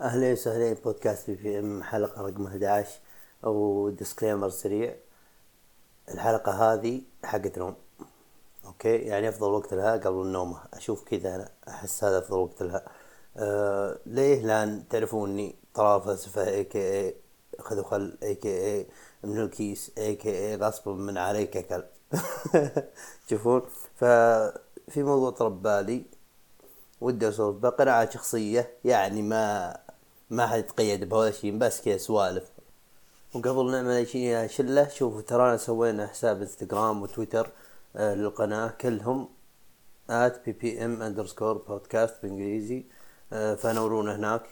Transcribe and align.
أهلا 0.00 0.32
وسهلا 0.32 0.76
بودكاست 0.84 1.30
بي 1.30 1.36
في 1.36 1.58
إم 1.58 1.82
حلقة 1.82 2.22
رقم 2.22 2.46
11 2.46 2.90
أو 3.44 3.90
disclaimer 3.90 4.48
سريع. 4.48 4.96
الحلقة 6.08 6.52
هذه 6.52 7.02
حقت 7.24 7.58
نوم 7.58 7.74
أوكي؟ 8.64 8.96
يعني 8.96 9.28
أفضل 9.28 9.50
وقت 9.50 9.74
لها 9.74 9.96
قبل 9.96 10.22
النوم. 10.22 10.56
أشوف 10.74 11.04
كذا 11.04 11.34
أنا. 11.34 11.48
أحس 11.68 12.04
هذا 12.04 12.18
أفضل 12.18 12.36
وقت 12.38 12.62
لها. 12.62 12.84
أه 13.36 13.98
ليه 14.06 14.42
لأن 14.42 14.88
تعرفوني؟ 14.88 15.56
طلال 15.74 16.02
فلسفة 16.02 16.48
a.k.a. 16.48 17.16
خذوا 17.60 17.84
خل 17.84 18.18
a.k.a. 18.22 18.86
من 19.24 19.40
الكيس 19.40 19.92
a.k.a. 19.98 20.56
غصبا 20.56 20.92
من 20.92 21.18
عليك 21.18 21.58
كلب 21.66 21.84
تشوفون 23.26 23.62
ففي 24.00 25.02
موضوع 25.02 25.30
طرب 25.30 25.62
بالي. 25.62 26.04
ودي 27.00 27.28
أسولف 27.28 27.56
بقناعة 27.56 28.10
شخصية 28.10 28.70
يعني 28.84 29.22
ما 29.22 29.76
ما 30.30 30.46
حد 30.46 30.58
يتقيد 30.58 31.08
بهذا 31.08 31.28
الشيء 31.28 31.58
بس 31.58 31.80
كذا 31.80 31.96
سوالف. 31.96 32.50
وقبل 33.34 33.70
نعمل 33.70 34.08
شيء 34.08 34.46
شلة 34.46 34.88
شوفوا 34.88 35.20
ترانا 35.20 35.56
سوينا 35.56 36.06
حساب 36.06 36.40
إنستغرام 36.40 37.02
وتويتر 37.02 37.50
آه 37.96 38.14
للقناة 38.14 38.68
كلهم 38.68 39.28
at 40.10 40.32
ppm 40.46 40.92
underscore 41.00 41.58
podcast 41.68 42.12
بإنجليزي 42.22 42.84
آه 43.32 43.54
فنورونا 43.54 44.16
هناك. 44.16 44.42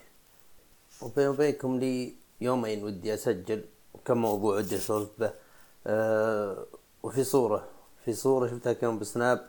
وبين 1.02 1.28
وبينكم 1.28 1.78
لي 1.78 2.14
يومين 2.40 2.84
ودي 2.84 3.14
أسجل 3.14 3.64
كم 4.04 4.18
موضوع 4.18 4.56
ودي 4.56 4.76
اسولف 4.76 5.08
به 5.18 5.32
آه 5.86 6.66
وفي 7.02 7.24
صورة 7.24 7.68
في 8.04 8.12
صورة 8.12 8.48
شفتها 8.48 8.72
كم 8.72 8.98
بسناب 8.98 9.48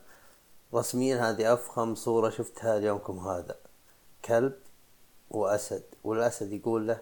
رسميا 0.74 1.30
هذه 1.30 1.54
أفخم 1.54 1.96
صورة 1.96 2.30
شفتها 2.30 2.78
اليومكم 2.78 3.20
هذا. 3.20 3.56
كلب. 4.26 4.54
وأسد 5.32 5.84
والأسد 6.04 6.54
يقول 6.54 6.88
له 6.88 7.00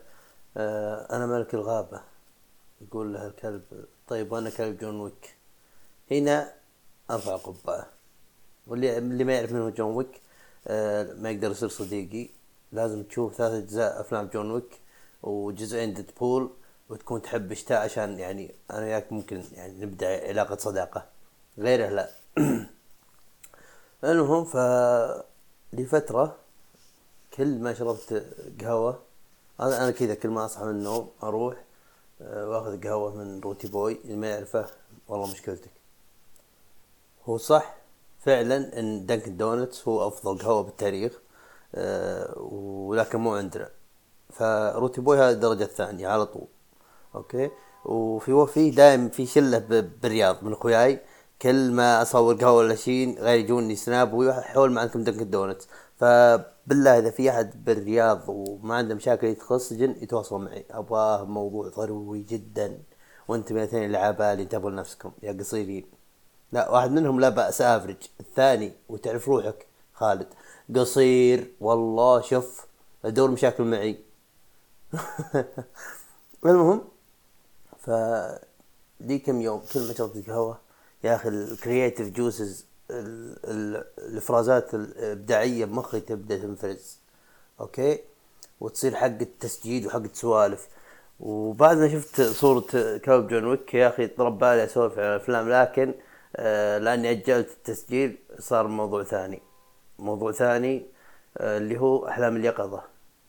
آه 0.58 1.16
أنا 1.16 1.26
ملك 1.26 1.54
الغابة. 1.54 2.02
يقول 2.81 3.14
له 3.14 3.28
الكلب 3.28 3.61
طيب 4.08 4.31
وأنا 4.31 4.50
كلب 4.50 4.78
جون 4.78 5.00
ويك؟ 5.02 5.36
هنا 6.11 6.53
أرفع 7.11 7.36
قبعة. 7.36 7.88
واللي 8.67 8.98
اللي 8.98 9.23
ما 9.23 9.33
يعرف 9.33 9.52
منه 9.52 9.70
جون 9.70 9.95
ويك 9.95 10.22
آه 10.67 11.14
ما 11.14 11.30
يقدر 11.31 11.52
يصير 11.52 11.70
صديقي. 11.70 12.30
لازم 12.72 13.03
تشوف 13.03 13.36
ثلاث 13.36 13.53
أجزاء 13.64 14.02
أفلام 14.02 14.28
جون 14.33 14.52
ويك 14.52 14.80
وجزئين 15.23 15.94
ديدبول 15.94 16.52
وتكون 16.89 17.22
تحب 17.22 17.52
اشتاء 17.52 17.81
عشان 17.83 18.20
يعني 18.20 18.55
أنا 18.72 18.80
وياك 18.80 19.14
ممكن 19.14 19.44
يعني 19.53 19.86
نبدأ 19.86 20.28
علاقة 20.28 20.58
صداقة. 20.58 21.05
غيره 21.58 21.89
لا. 21.89 22.09
المهم 24.03 24.45
ف 24.45 24.58
لفترة 25.73 26.42
كل 27.34 27.59
ما 27.59 27.73
شربت 27.73 28.26
قهوة 28.62 29.00
أنا 29.59 29.84
أنا 29.84 29.92
كذا 29.92 30.14
كل 30.14 30.30
ما 30.30 30.45
أصحى 30.45 30.66
من 30.66 30.72
النوم 30.72 31.09
أروح 31.23 31.56
آه، 32.22 32.50
وأخذ 32.50 32.84
قهوة 32.84 33.16
من 33.16 33.39
روتي 33.39 33.67
بوي 33.67 33.98
اللي 34.03 34.16
ما 34.16 34.28
يعرفه 34.28 34.66
والله 35.08 35.31
مشكلتك. 35.31 35.72
هو 37.26 37.38
صح 37.38 37.76
فعلا 38.20 38.80
إن 38.80 39.06
دانكن 39.06 39.38
دونتس 39.38 39.88
هو 39.88 40.08
أفضل 40.08 40.38
قهوة 40.38 40.64
بالتاريخ 40.64 41.20
أه 41.76 42.38
ولكن 42.38 43.20
مو 43.20 43.36
عندنا. 43.36 43.70
فروتي 44.30 45.02
بوي 45.02 45.17
هذه 45.17 45.31
الدرجة 45.31 45.64
الثانية 45.64 46.08
على 46.08 46.26
طول. 46.26 46.48
أوكي؟ 47.16 47.52
وفي 47.86 48.34
وفي 48.34 48.70
دائم 48.72 49.09
في 49.09 49.26
شلة 49.26 49.58
بالرياض 49.58 50.44
من 50.44 50.54
أخوياي 50.54 51.00
كل 51.42 51.72
ما 51.72 52.02
أصور 52.02 52.36
قهوة 52.36 52.54
ولا 52.54 52.76
شيء 52.76 53.20
غير 53.20 53.39
يجوني 53.39 53.76
سناب 53.76 54.14
ويحول 54.14 54.72
معكم 54.72 55.04
دنكن 55.04 55.30
دونتس 55.30 55.67
فبالله 56.04 57.00
إذا 57.00 57.09
في 57.12 57.30
أحد 57.30 57.66
بالرياض 57.66 58.23
وما 58.28 58.76
عنده 58.76 58.96
مشاكل 58.96 59.28
يدخل 59.28 59.56
السجن 59.56 59.96
يتواصل 60.02 60.42
معي. 60.42 60.66
ابغاه 60.72 61.26
موضوع 61.26 61.68
ضروري 61.70 62.22
جدا. 62.22 62.80
وأنتم 63.28 63.58
يا 63.58 63.64
اثنين 63.64 63.84
اللي 63.84 63.98
عبالي 63.98 64.44
انتبهوا 64.44 64.72
لنفسكم 64.72 65.12
يا 65.23 65.32
قصيرين. 65.32 65.86
لا 66.52 66.70
واحد 66.70 66.92
منهم 66.92 67.20
لا 67.20 67.30
بأس 67.30 67.61
أفرج. 67.61 67.95
الثاني 68.20 68.73
وتعرف 68.89 69.27
روحك. 69.27 69.66
خالد. 69.94 70.27
قصير. 70.76 71.52
والله 71.61 72.22
شوف 72.22 72.66
ادور 73.06 73.32
مشاكل 73.32 73.64
معي. 73.64 74.00
المهم 76.45 76.82
ف 77.80 77.92
دي 79.00 79.20
كم 79.20 79.42
يوم 79.42 79.61
كل 79.73 79.88
ما 79.88 79.94
شربت 79.94 80.30
قهوه 80.30 80.60
يا 81.04 81.16
أخي 81.16 81.30
ال 81.30 81.38
creative 81.38 82.10
juices 82.10 82.66
الإفرازات 82.92 84.73
الإبداعية 84.73 85.66
بمخي 85.66 85.99
تبدأ 85.99 86.38
تنفرز 86.38 86.99
أوكي؟ 87.60 87.99
وتصير 88.60 88.95
حق 88.95 89.05
التسجيل 89.05 89.88
وحق 89.88 89.99
السوالف. 89.99 90.67
وبعد 91.20 91.77
ما 91.77 91.89
شفت 91.89 92.21
صورة 92.21 92.98
كلب 92.98 93.27
جون 93.27 93.45
ويك 93.45 93.73
يا 93.73 93.88
أخي 93.88 94.08
طلب 94.08 94.38
بالي 94.38 94.64
أسولف 94.64 94.99
عن 94.99 95.05
الأفلام 95.05 95.49
لكن 95.49 95.94
آه 96.36 96.77
لأني 96.77 97.11
أجلت 97.11 97.49
التسجيل 97.49 98.17
صار 98.39 98.67
موضوع 98.67 99.04
ثاني. 99.04 99.42
موضوع 100.00 100.32
ثاني 100.32 100.86
آه 101.38 101.58
اللي 101.58 101.80
هو 101.80 102.08
أحلام 102.08 102.36
اليقظة. 102.36 102.83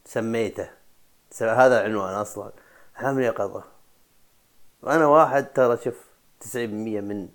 سميته. 0.05 0.71
هذا 1.41 1.81
العنوان 1.81 2.15
أصلا. 2.15 2.53
أحلام 2.97 3.19
اليقظة. 3.19 3.65
وأنا 4.83 5.07
واحد 5.07 5.53
ترى 5.53 5.77
شوف 5.85 5.95
تسعين 6.41 6.71
بالمية 6.71 7.01
من 7.01 7.29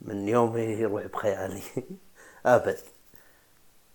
من 0.00 0.28
يوم 0.28 0.56
يروح 0.58 1.06
بخيالي 1.06 1.62
أبد. 2.46 2.78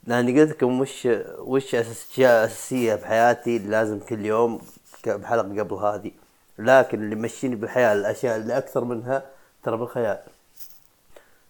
لاني 0.04 0.42
قلت 0.42 0.52
لكم 0.52 0.82
وش 0.82 1.08
وش 1.40 1.76
اشياء 1.76 2.46
أساسية 2.46 2.96
بحياتي 2.96 3.58
لازم 3.60 4.00
كل 4.00 4.26
يوم 4.26 4.62
بحلقة 5.08 5.60
قبل 5.60 5.74
هذه. 5.74 6.12
لكن 6.60 7.04
اللي 7.04 7.16
مشيني 7.16 7.56
بالحياة 7.56 7.94
الأشياء 7.94 8.38
اللي 8.38 8.58
أكثر 8.58 8.84
منها 8.84 9.26
ترى 9.64 9.78
بالخيال. 9.78 10.20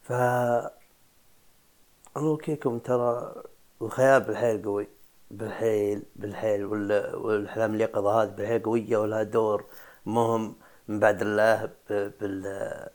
ف 0.03 0.11
أوكيكم 2.17 2.79
ترى 2.79 3.35
الخيال 3.81 4.21
بالحيل 4.21 4.63
قوي. 4.63 4.87
بالحيل 5.31 6.03
بالحيل 6.15 6.65
والأحلام 6.65 7.75
اليقظه 7.75 8.23
هذه 8.23 8.29
بالحيل 8.29 8.63
قوية 8.63 8.97
ولها 8.97 9.23
دور 9.23 9.65
مهم 10.05 10.55
من 10.87 10.99
بعد 10.99 11.21
الله 11.21 11.69
بال 11.89 12.89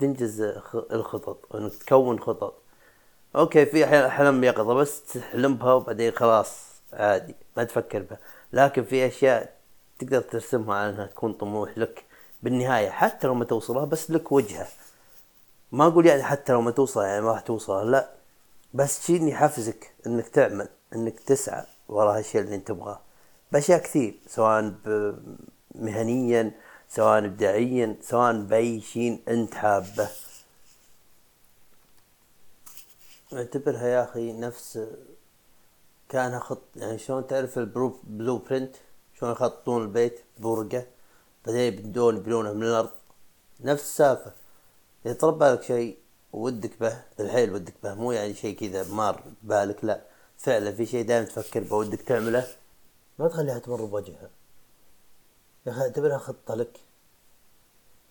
تنجز 0.00 0.40
الخطط 0.74 1.56
انك 1.56 1.74
تكون 1.74 2.20
خطط. 2.20 2.54
أوكي 3.36 3.66
في 3.66 4.06
احلام 4.06 4.44
يقظة 4.44 4.74
بس 4.74 5.02
تحلم 5.02 5.54
بها 5.54 5.72
وبعدين 5.72 6.12
خلاص 6.12 6.56
عادي 6.92 7.34
ما 7.56 7.64
تفكر 7.64 8.02
بها. 8.02 8.18
لكن 8.52 8.84
في 8.84 9.06
أشياء 9.06 9.54
تقدر 9.98 10.20
ترسمها 10.20 10.76
على 10.76 10.90
إنها 10.90 11.06
تكون 11.06 11.32
طموح 11.32 11.78
لك 11.78 12.04
بالنهاية 12.42 12.90
حتى 12.90 13.26
لو 13.26 13.34
ما 13.34 13.44
توصلها 13.44 13.84
بس 13.84 14.10
لك 14.10 14.32
وجهة. 14.32 14.66
ما 15.72 15.86
أقول 15.86 16.06
يعني 16.06 16.22
حتى 16.22 16.52
لو 16.52 16.60
ما 16.60 16.70
توصل 16.70 17.02
يعني 17.02 17.20
ما 17.20 17.30
راح 17.32 17.40
توصل 17.40 17.90
لا. 17.90 18.10
بس 18.74 19.06
شيء 19.06 19.28
يحفزك 19.28 19.92
إنك 20.06 20.28
تعمل 20.28 20.68
إنك 20.94 21.20
تسعى 21.20 21.64
وراء 21.88 22.18
هالشيء 22.18 22.40
اللي 22.40 22.54
أنت 22.54 22.68
تبغاه. 22.68 23.00
بأشياء 23.52 23.78
كثير 23.78 24.14
سواء 24.26 24.74
مهنيا 25.74 26.50
سواء 26.96 27.24
ابداعيا 27.24 27.96
سواء 28.02 28.42
باي 28.42 28.80
شيء 28.80 29.22
انت 29.28 29.54
حابه. 29.54 30.08
اعتبرها 33.32 33.86
يا 33.86 34.04
أخي 34.04 34.32
نفس 34.32 34.86
كأنها 36.08 36.38
خط 36.38 36.62
يعني 36.76 36.98
شلون 36.98 37.26
تعرف 37.26 37.58
البلو 37.58 37.98
بلو 38.04 38.38
برنت 38.38 38.76
شلون 39.18 39.32
يخططون 39.32 39.82
البيت 39.82 40.20
بورقة 40.38 40.86
بعدين 41.46 41.60
يبدون 41.60 42.16
يبنونه 42.16 42.52
من 42.52 42.62
الأرض. 42.62 42.90
نفس 43.60 43.82
السالفة. 43.82 44.32
إذا 45.06 45.14
طلب 45.14 45.38
بالك 45.38 45.62
شيء 45.62 45.98
ودك 46.32 46.80
به 46.80 47.02
بالحيل 47.18 47.52
ودك 47.52 47.74
به. 47.82 47.94
مو 47.94 48.12
يعني 48.12 48.34
شيء 48.34 48.56
كذا 48.56 48.88
مار 48.88 49.22
بالك 49.42 49.84
لا. 49.84 50.00
فعلا 50.38 50.72
في 50.72 50.86
شيء 50.86 51.06
دائما 51.06 51.26
تفكر 51.26 51.60
به 51.60 51.76
ودك 51.76 52.02
تعمله. 52.02 52.46
ما 53.18 53.28
تخليها 53.28 53.58
تمر 53.58 53.84
بوجهها. 53.84 54.30
يا 55.66 55.72
أخي 55.72 55.80
اعتبرها 55.80 56.18
خطة 56.18 56.54
لك. 56.54 56.80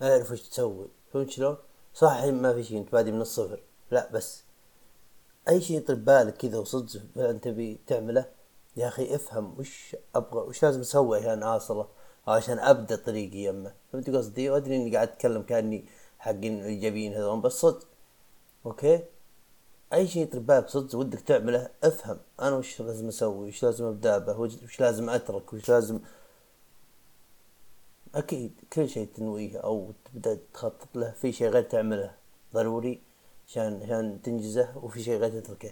اعرف 0.04 0.32
وش 0.32 0.42
تسوي. 0.42 0.88
فهمت 1.14 1.30
شلون؟ 1.30 1.58
صح 1.94 2.24
ما 2.24 2.54
في 2.54 2.64
شيء 2.64 2.78
أنت 2.78 2.92
بادي 2.92 3.12
من 3.12 3.22
الصفر. 3.22 3.64
لا 3.92 4.10
بس 4.12 4.44
أي 5.50 5.62
شيء 5.62 5.78
يطرب 5.78 6.06
بالك 6.06 6.38
كذا 6.38 6.58
وصدق 6.58 7.02
انت 7.18 7.44
تبي 7.44 7.80
تعمله 7.88 8.26
يا 8.78 8.88
أخي 8.88 9.16
افهم 9.16 9.60
وش 9.60 9.96
أبغى 10.16 10.42
وش 10.42 10.64
لازم 10.64 10.80
أسوي 10.80 11.18
عشان 11.18 11.44
اوصله 11.44 11.88
عشان 12.28 12.60
أبدأ 12.60 12.96
طريقي 12.96 13.38
يمه. 13.38 13.74
فهمت 13.94 14.10
قصدي؟ 14.10 14.50
وادري 14.50 14.76
إني 14.76 14.96
قاعد 14.96 15.08
أتكلم 15.08 15.42
كأني 15.42 15.86
حقين 16.20 16.64
إيجابيين 16.64 17.14
هذول 17.14 17.42
بس 17.42 17.52
صدق. 17.52 17.88
أوكي؟ 18.66 19.04
أي 19.94 20.08
شيء 20.08 20.24
يطرب 20.24 20.46
بالك 20.46 20.70
صدق 20.70 20.96
ودك 20.96 21.22
تعمله 21.22 21.70
افهم 21.84 22.18
أنا 22.42 22.56
وش 22.56 22.82
لازم 22.82 23.08
أسوي 23.08 23.48
وش 23.48 23.64
لازم 23.64 23.86
أبدأ 23.86 24.18
به 24.18 24.40
وش 24.40 24.80
لازم 24.80 25.10
أترك 25.10 25.54
وش 25.54 25.70
لازم 25.70 26.00
أكيد 28.16 28.52
كل 28.74 28.90
شيء 28.90 29.08
تنويه 29.16 29.58
أو 29.58 29.92
تبدأ 30.06 30.40
تخطط 30.54 30.96
له 30.96 31.12
في 31.12 31.32
شيء 31.32 31.50
غير 31.50 31.64
تعمله 31.64 32.16
ضروري 32.54 33.02
عشان 33.48 33.82
عشان 33.84 34.22
تنجزه 34.22 34.78
وفي 34.78 35.04
شيء 35.04 35.18
غير 35.20 35.42
تتركه. 35.42 35.72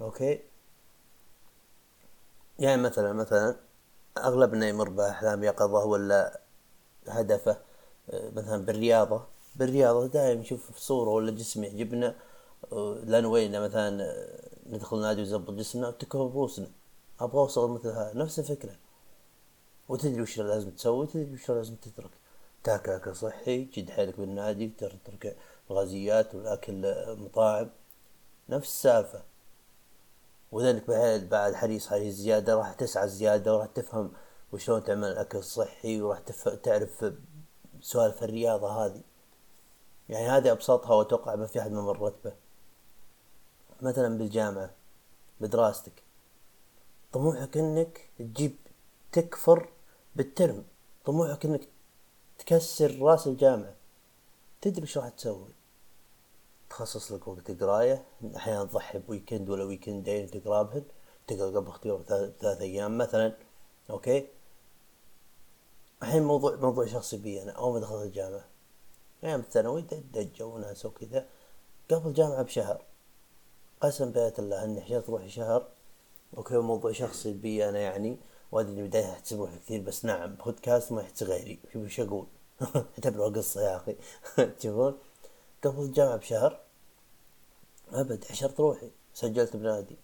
أوكي؟ 0.00 0.40
يعني 2.58 2.82
مثلا 2.82 3.12
مثلا 3.12 3.56
أغلبنا 4.18 4.68
يمر 4.68 4.88
بأحلام 4.88 5.44
يقظة 5.44 5.84
ولا 5.84 6.40
هدفه 7.08 7.58
آه، 8.10 8.30
مثلا 8.30 8.64
بالرياضة. 8.64 9.26
بالرياضة 9.56 10.06
دائما 10.06 10.40
نشوف 10.40 10.78
صورة 10.78 11.10
ولا 11.10 11.30
جسم 11.32 11.64
يعجبنا 11.64 12.14
آه، 12.72 12.98
لا 13.04 13.20
مثلا 13.60 14.02
آه، 14.04 14.48
ندخل 14.66 15.00
نادي 15.00 15.20
ويزبط 15.20 15.50
جسمنا 15.50 15.88
وتكبر 15.88 16.26
بروسنا 16.26 16.70
أبغى 17.20 17.38
أوصل 17.40 17.70
مثل 17.70 17.88
هذا. 17.88 18.12
نفس 18.14 18.38
الفكرة. 18.38 18.76
وتدري 19.88 20.22
وش 20.22 20.38
لازم 20.38 20.70
تسوي 20.70 21.06
تدري 21.06 21.34
وش 21.34 21.50
لازم 21.50 21.74
تترك. 21.74 22.10
تاكل 22.64 22.90
أكل 22.90 23.16
صحي 23.16 23.64
تشد 23.64 23.90
حيلك 23.90 24.20
بالنادي 24.20 24.68
تترك 24.68 25.36
الغازيات 25.70 26.34
والأكل 26.34 26.94
مطاعم 27.18 27.70
نفس 28.48 28.68
السالفة. 28.68 29.22
وذلك 30.52 30.90
بعد 31.30 31.54
حريص 31.54 31.92
عليه 31.92 32.10
زيادة 32.10 32.54
راح 32.54 32.72
تسعى 32.72 33.08
زيادة 33.08 33.54
وراح 33.56 33.66
تفهم 33.66 34.12
وشلون 34.52 34.84
تعمل 34.84 35.08
الأكل 35.08 35.38
الصحي 35.38 36.00
وراح 36.02 36.20
تعرف 36.62 37.12
سوالف 37.80 38.22
الرياضة 38.22 38.86
هذه. 38.86 39.02
يعني 40.08 40.28
هذه 40.28 40.52
أبسطها 40.52 40.94
وأتوقع 40.94 41.34
ما 41.34 41.46
في 41.46 41.60
أحد 41.60 41.70
ما 41.70 41.82
مرت 41.82 42.14
به. 42.24 42.32
مثلا 43.82 44.18
بالجامعة 44.18 44.70
بدراستك 45.40 46.02
طموحك 47.12 47.56
إنك 47.56 48.10
تجيب 48.18 48.56
تكفر 49.12 49.68
بالترم 50.16 50.64
طموحك 51.04 51.44
إنك 51.44 51.68
تكسر 52.38 52.98
رأس 53.02 53.26
الجامعة. 53.26 53.74
تدري 54.60 54.82
إيش 54.82 54.98
راح 54.98 55.08
تسوي؟ 55.08 55.52
تخصص 56.70 57.12
لك 57.12 57.28
وقت 57.28 57.50
قراية 57.50 58.04
أحيانا 58.36 58.64
تضحي 58.64 58.98
ب 58.98 59.05
weekend 59.05 59.50
ولا 59.50 59.64
ويكندين 59.64 60.30
تقرأ 60.30 60.62
بهن 60.62 60.84
تقرأ 61.26 61.46
قبل 61.46 61.68
اختيار 61.68 62.02
ثلاث 62.40 62.60
أيام 62.60 62.98
مثلا 62.98 63.36
أوكي؟ 63.90 64.28
الحين 66.02 66.22
موضوع 66.22 66.56
موضوع 66.56 66.86
شخصي 66.86 67.16
بي 67.16 67.42
أنا 67.42 67.52
أول 67.52 67.74
ما 67.74 67.80
دخلت 67.80 68.06
الجامعة. 68.06 68.44
أيام 69.24 69.40
الثانوي 69.40 69.82
دجة 70.12 70.46
وناس 70.46 70.86
وكذا. 70.86 71.26
قبل 71.90 72.08
الجامعة 72.08 72.42
بشهر. 72.42 72.84
قسم 73.80 74.12
بيت 74.12 74.38
الله 74.38 74.64
إني 74.64 74.80
حجرت 74.80 75.10
روحي 75.10 75.28
شهر. 75.28 75.68
أوكي 76.36 76.56
موضوع 76.58 76.92
شخصي 76.92 77.32
بي 77.32 77.68
أنا 77.68 77.78
يعني. 77.78 78.18
وادري 78.52 78.72
اني 78.72 78.82
بداية 78.82 79.12
احتسب 79.12 79.40
روحي 79.40 79.56
كثير 79.56 79.80
بس 79.80 80.04
نعم 80.04 80.34
بودكاست 80.34 80.92
ما 80.92 81.02
يحتسب 81.02 81.26
غيري. 81.26 81.58
إيش 81.76 82.00
أقول. 82.00 82.26
اعتبره 82.76 83.28
قصة 83.28 83.60
يا 83.62 83.76
أخي. 83.76 83.96
تشوفون؟ 84.58 84.98
قبل 85.64 85.82
الجامعة 85.82 86.16
بشهر. 86.16 86.60
أبد 87.92 88.24
حشرت 88.24 88.60
روحي. 88.60 88.90
سجلت 89.14 89.56
بنادي. 89.56 89.96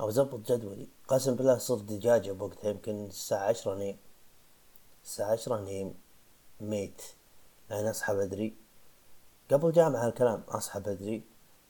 أو 0.00 0.10
زبط 0.10 0.52
جدولي. 0.52 0.88
قسم 1.08 1.34
بالله 1.34 1.58
صرت 1.58 1.82
دجاجة 1.82 2.32
بوقتها 2.32 2.70
يمكن 2.70 3.06
الساعة 3.06 3.48
عشرة 3.48 3.74
نايم 3.74 3.96
الساعة 5.04 5.32
عشرة 5.32 5.60
نيم 5.60 5.94
ميت. 6.60 7.02
يعني 7.70 7.90
أصحى 7.90 8.14
بدري. 8.14 8.56
قبل 9.50 9.68
الجامعة 9.68 10.06
هالكلام 10.06 10.42
أصحى 10.48 10.80
بدري. 10.80 11.22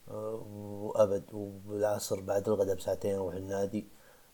وأبد. 0.09 1.25
وبالعصر 1.33 2.21
بعد 2.21 2.49
الغداء 2.49 2.77
بساعتين 2.77 3.15
أروح 3.15 3.35
النادي. 3.35 3.87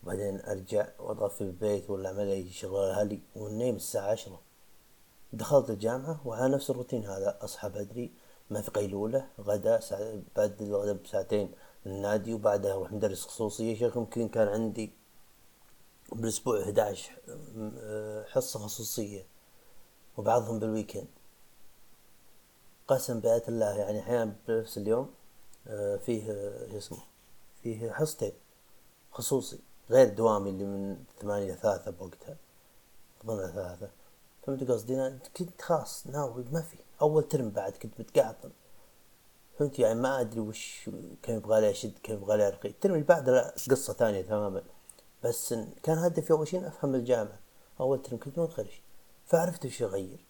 وبعدين 0.03 0.41
أرجع 0.41 0.89
واطفي 0.99 1.41
البيت 1.41 1.91
ولا 1.91 2.09
اعمل 2.09 2.29
أي 2.29 2.51
شغل 2.51 2.85
أهلي 2.85 3.21
وننيم 3.37 3.77
الساعة 3.77 4.11
عشرة. 4.11 4.41
دخلت 5.33 5.71
الجامعة 5.71 6.21
وعلى 6.27 6.55
نفس 6.55 6.71
الروتين 6.71 7.05
هذا 7.05 7.39
أصحى 7.43 7.69
بدري 7.69 8.13
ما 8.51 8.61
في 8.63 8.71
قيلولة 8.71 9.29
غدا 9.41 9.81
ساعة 9.81 10.23
بعد 10.37 10.63
الغداء 10.63 10.95
بساعتين 10.95 11.53
النادي 11.87 12.35
وبعدها 12.35 12.73
أروح 12.73 12.93
مدرس 12.93 13.27
خصوصية. 13.27 13.75
شيخ 13.79 13.97
يمكن 13.97 14.29
كان 14.29 14.49
عندي 14.49 14.93
بالأسبوع 16.13 16.63
11 16.63 17.13
حصة 18.29 18.59
خصوصية 18.59 19.27
وبعضهم 20.17 20.59
بالويكند. 20.59 21.09
قسم 22.89 23.21
بآيات 23.21 23.49
الله 23.49 23.79
يعني 23.79 24.01
أحيانا 24.01 24.37
بنفس 24.49 24.79
اليوم 24.79 25.11
آه، 25.67 25.97
فيه 25.97 26.27
شو 26.71 26.79
اسمه 26.79 26.99
فيه 27.63 27.93
حصتين 27.93 28.33
خصوصي. 29.13 29.70
غير 29.91 30.09
دوامي 30.09 30.51
اللي 30.51 30.65
من 30.65 31.05
ثمانية 31.21 31.55
ثلاثة 31.55 31.91
بوقتها. 31.91 32.37
ظن 33.27 33.53
ثلاثة. 33.53 33.91
فهمت 34.43 34.71
قصدي؟ 34.71 35.19
كنت 35.37 35.63
خلاص 35.63 36.07
ناوي 36.07 36.45
ما 36.53 36.63
في. 36.63 36.77
أول 37.03 37.29
ترم 37.29 37.51
بعد 37.51 37.73
كنت 37.73 38.01
متقعطن 38.01 38.51
فهمت؟ 39.59 39.79
يعني 39.79 40.01
ما 40.01 40.21
أدري 40.21 40.41
وش 40.41 40.91
كان 41.23 41.37
يبغى 41.37 41.61
لي 41.61 41.71
أشد 41.71 41.99
كان 42.03 42.17
يبغى 42.17 42.37
لي 42.37 42.49
أرقي. 42.49 42.69
الترم 42.69 42.95
اللي 42.95 43.05
بعده 43.05 43.55
قصة 43.71 43.93
ثانية 43.93 44.23
تماما. 44.23 44.63
بس 45.25 45.55
كان 45.83 45.99
هدفي 45.99 46.31
أول 46.31 46.49
شيء 46.49 46.69
أفهم 46.69 46.95
الجامعة. 46.95 47.39
أول 47.81 48.03
ترم 48.03 48.19
كنت 48.19 48.39
متخرج 48.39 48.81
فعرفت 49.27 49.67
وش 49.67 49.83
أغير. 49.83 50.25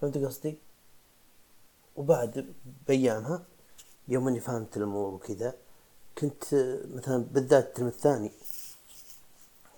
فهمت 0.00 0.18
قصدي؟ 0.18 0.58
وبعد 1.96 2.54
بأيامها 2.88 3.44
يوم 4.08 4.28
إني 4.28 4.40
فهمت 4.40 4.76
الأمور 4.76 5.14
وكذا 5.14 5.54
كنت 6.18 6.44
مثلا 6.94 7.24
بالذات 7.24 7.66
الترم 7.66 7.86
الثاني 7.86 8.32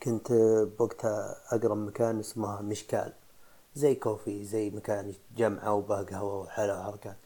كنت 0.02 0.32
بوقتها 0.78 1.36
اقرب 1.48 1.76
مكان 1.76 2.18
اسمه 2.20 2.62
مشكال 2.62 3.12
زي 3.74 3.94
coffee 3.94 4.44
زي 4.44 4.70
مكان 4.70 5.14
جمعة 5.36 5.74
وباه 5.74 6.02
قهوة 6.02 6.40
وحلا 6.40 6.78
وحركات 6.80 7.16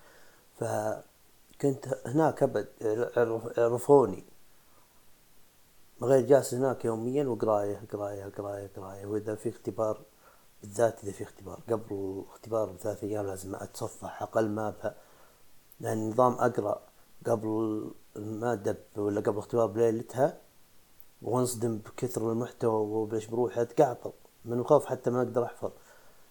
فكنت 0.59 1.99
هناك 2.07 2.43
أبد 2.43 2.69
عرفوني. 3.59 4.25
غير 6.03 6.27
جالس 6.27 6.55
هناك 6.55 6.85
يوميا 6.85 7.25
وقراية 7.25 7.83
قراية 7.93 8.25
قراية 8.39 8.71
قراية. 8.77 9.07
وإذا 9.07 9.35
في 9.35 9.49
اختبار 9.49 10.01
بالذات 10.63 11.05
إذا 11.05 11.13
في 11.13 11.25
اختبار 11.25 11.61
قبل 11.71 11.85
الاختبار 11.91 12.71
بثلاث 12.71 13.05
أيام 13.05 13.27
لازم 13.27 13.55
أتصفح 13.55 14.23
أقل 14.23 14.49
ما 14.49 14.71
بها 14.71 14.95
لأن 15.81 16.11
نظام 16.11 16.33
أقرأ 16.33 16.83
قبل 17.27 17.85
المادة 18.17 18.79
ولا 18.97 19.21
قبل 19.21 19.33
الاختبار 19.33 19.67
بليلتها 19.67 20.39
وانصدم 21.23 21.79
بكثر 21.79 22.33
المحتوى 22.33 22.75
وبايش 22.75 23.27
بروح 23.27 23.59
اتقعطر 23.59 24.13
من 24.45 24.59
الخوف 24.59 24.87
حتى 24.87 25.11
ما 25.11 25.23
أقدر 25.23 25.45
أحفظ. 25.45 25.71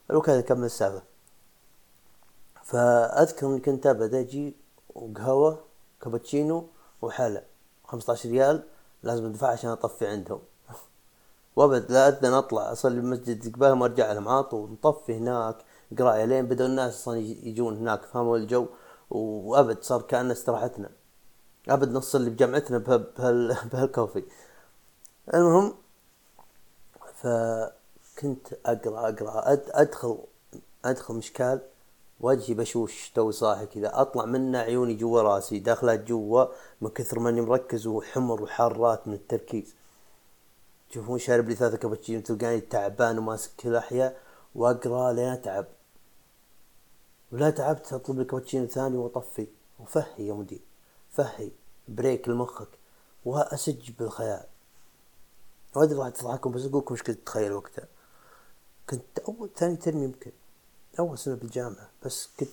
وكذا 0.09 0.39
اكمل 0.39 0.65
السالفة 0.65 1.03
فأذكر 2.63 3.47
إني 3.47 3.59
كنت 3.59 3.87
ابد 3.87 4.13
أجي 4.13 4.55
وقهوة 4.95 5.59
كابتشينو 6.01 6.67
وحلا 7.01 7.43
خمسة 7.85 8.13
عشر 8.13 8.29
ريال 8.29 8.63
لازم 9.03 9.25
أدفع 9.25 9.47
عشان 9.47 9.69
أطفي 9.69 10.07
عندهم. 10.07 10.39
وأبد 11.55 11.91
لا 11.91 12.07
اذن 12.07 12.33
أطلع 12.33 12.71
أصلي 12.71 12.99
المسجد 12.99 13.55
قبالهم 13.55 13.81
وارجع 13.81 14.11
لهم 14.13 14.27
على 14.27 14.43
طول. 14.43 14.69
نطفي 14.71 15.17
هناك 15.17 15.55
قرايه 15.99 16.25
لين 16.25 16.45
بدأوا 16.45 16.69
الناس 16.69 16.93
أصلا 16.93 17.17
يجون 17.17 17.77
هناك 17.77 18.05
فهموا 18.05 18.37
الجو. 18.37 18.67
وأبد 19.11 19.83
صار 19.83 20.01
كأنه 20.01 20.31
استراحتنا. 20.31 20.89
أبد 21.69 21.91
نص 21.91 22.15
اللي 22.15 22.29
بجامعتنا 22.29 22.77
بهال 22.77 23.57
بهالكوفي. 23.73 24.23
المهم 25.33 25.73
فكنت 27.15 28.47
اقرا 28.65 29.09
أقرأ. 29.09 29.53
ادخل 29.81 30.17
أدخل 30.85 31.13
مشكال 31.13 31.61
وجهي 32.19 32.53
بشوش 32.53 33.11
تو 33.15 33.31
صاحي 33.31 33.65
كذا. 33.65 34.01
أطلع 34.01 34.25
منه 34.25 34.59
عيوني 34.59 34.93
جوا 34.93 35.21
راسي 35.21 35.59
داخلات 35.59 35.99
جوا 36.03 36.45
من 36.81 36.89
كثر 36.89 37.19
ماني 37.19 37.41
مركز 37.41 37.87
وحمر 37.87 38.41
وحارات 38.41 39.07
من 39.07 39.13
التركيز. 39.13 39.75
تشوفون 40.89 41.19
شارب 41.19 41.49
لي 41.49 41.55
ثلاثة 41.55 41.77
كابتشينو 41.77 42.21
تلقاني 42.21 42.61
تعبان 42.61 43.17
وماسك 43.17 43.65
الاحياء 43.65 44.17
وأقرأ 44.55 45.13
لين 45.13 45.29
أتعب. 45.29 45.65
ولا 47.31 47.49
تعبت 47.49 47.93
أطلب 47.93 48.19
لي 48.19 48.25
كابتشينو 48.25 48.67
ثاني 48.67 48.97
وأطفي. 48.97 49.47
وفهي 49.79 50.27
يا 50.27 50.33
مدير 50.33 50.61
فهي 51.11 51.51
بريك 51.87 52.29
لمخك 52.29 52.67
وأسج 53.25 53.91
بالخيال. 53.91 54.43
ما 55.75 55.83
ادري 55.83 55.99
راح 55.99 56.09
تضحكون 56.09 56.51
بس 56.51 56.65
أقولكم 56.65 56.93
إيش 56.93 57.03
كنت 57.03 57.19
أتخيل 57.21 57.51
وقتها. 57.53 57.87
كنت 58.89 59.19
أول 59.19 59.49
ثاني 59.55 59.75
ترم 59.75 60.03
يمكن 60.03 60.31
أول 60.99 61.17
سنة 61.17 61.35
بالجامعة 61.35 61.89
بس 62.05 62.29
كنت 62.39 62.49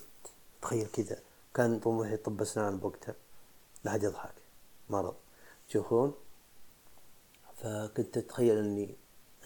أتخيل 0.59 0.87
كذا. 0.87 1.21
كان 1.55 1.81
طموحي 1.81 2.17
طب 2.17 2.41
أسنان 2.41 2.79
بوقتها 2.79 3.15
لا 3.85 3.91
حد 3.91 4.03
يضحك. 4.03 4.35
مرض. 4.91 5.15
تشوفون؟ 5.69 6.15
فكنت 7.57 8.17
أتخيل 8.17 8.59
إني 8.59 8.97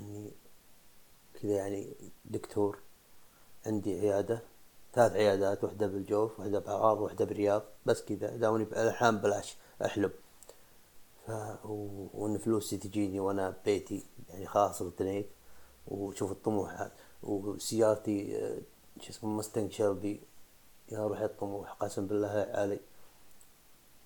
إني 0.00 0.32
كذا 1.34 1.52
يعني 1.52 1.94
دكتور 2.24 2.78
عندي 3.66 4.00
عيادة. 4.00 4.42
ثلاث 4.94 5.12
عيادات 5.12 5.64
واحدة 5.64 5.86
بالجوف 5.86 6.40
واحدة 6.40 6.58
بعرار 6.58 7.02
واحدة 7.02 7.24
بالرياض 7.24 7.62
بس 7.86 8.02
كذا. 8.02 8.36
داوني 8.36 8.64
بالأحلام 8.64 9.18
بلاش 9.18 9.56
أحلم 9.84 10.10
ف... 11.26 11.30
و... 11.64 12.06
وإن 12.14 12.38
فلوسي 12.38 12.76
تجيني 12.76 13.20
وأنا 13.20 13.50
ببيتي 13.50 14.04
يعني 14.28 14.46
خلاص 14.46 14.82
اغتنيت 14.82 15.26
وشوف 15.88 16.32
الطموح 16.32 16.88
وسيارتي 17.22 18.40
شو 19.00 19.10
اسمه 19.10 19.30
مستنج 19.30 19.72
شلبي 19.72 20.20
يا 20.92 21.06
روح 21.06 21.20
الطموح 21.20 21.72
قسم 21.72 22.06
بالله 22.06 22.50
علي. 22.54 22.80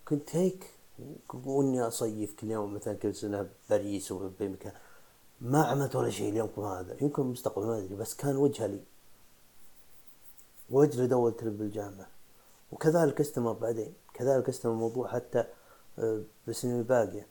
كنت 0.08 0.36
هيك 0.36 0.70
وإني 1.34 1.82
أصيف 1.82 2.40
كل 2.40 2.50
يوم 2.50 2.74
مثلا 2.74 2.94
كل 2.94 3.14
سنة 3.14 3.48
بباريس 3.68 4.12
وبمكان 4.12 4.72
ما 5.40 5.64
عملت 5.64 5.96
ولا 5.96 6.10
شيء 6.10 6.28
اليوم 6.28 6.50
هذا. 6.56 6.96
يمكن 7.00 7.22
المستقبل 7.22 7.66
ما 7.66 7.78
أدري 7.78 7.94
بس 7.94 8.14
كان 8.14 8.36
وجهه 8.36 8.66
لي. 8.66 8.80
وجه 10.70 11.04
دولت 11.04 11.44
بالجامعة. 11.44 12.08
وكذلك 12.72 13.20
استمر 13.20 13.52
بعدين 13.52 13.94
كذلك 14.14 14.48
استمر 14.48 14.72
الموضوع 14.72 15.08
حتى 15.08 15.44
آه، 15.98 16.22
بالسنين 16.46 16.78
الباقية. 16.78 17.26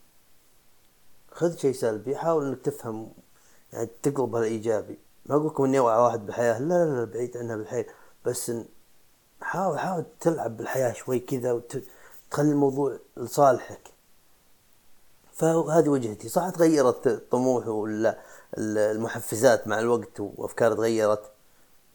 خذ 1.32 1.58
شيء 1.58 1.74
سلبي 1.74 2.16
حاول 2.16 2.46
إنك 2.46 2.62
تفهم 2.62 3.12
يعني 3.74 3.90
تقلبه 4.04 4.40
الايجابي 4.40 5.00
ما 5.26 5.36
أقول 5.36 5.48
لكم 5.48 5.64
إني 5.64 5.80
أوعى 5.80 6.02
واحد 6.02 6.26
بالحياة 6.26 6.60
لا 6.60 6.86
لا 6.86 7.00
لا 7.00 7.06
بعيد 7.06 7.38
عنها 7.38 7.56
بالحيل. 7.56 7.86
بس 8.26 8.52
حاول 9.42 9.80
حاول 9.80 10.06
تلعب 10.20 10.58
بالحياة 10.58 10.94
شوي 10.94 11.20
كذا 11.20 11.52
وتخلي 11.52 12.52
الموضوع 12.52 13.00
لصالحك. 13.18 13.96
فهذه 15.34 15.90
وجهتي 15.90 16.30
صح 16.30 16.50
تغيرت 16.50 17.08
الطموح 17.08 17.68
ولا 17.68 18.20
المحفزات 18.58 19.68
مع 19.68 19.80
الوقت 19.80 20.20
وأفكار 20.20 20.74
تغيرت؟ 20.74 21.35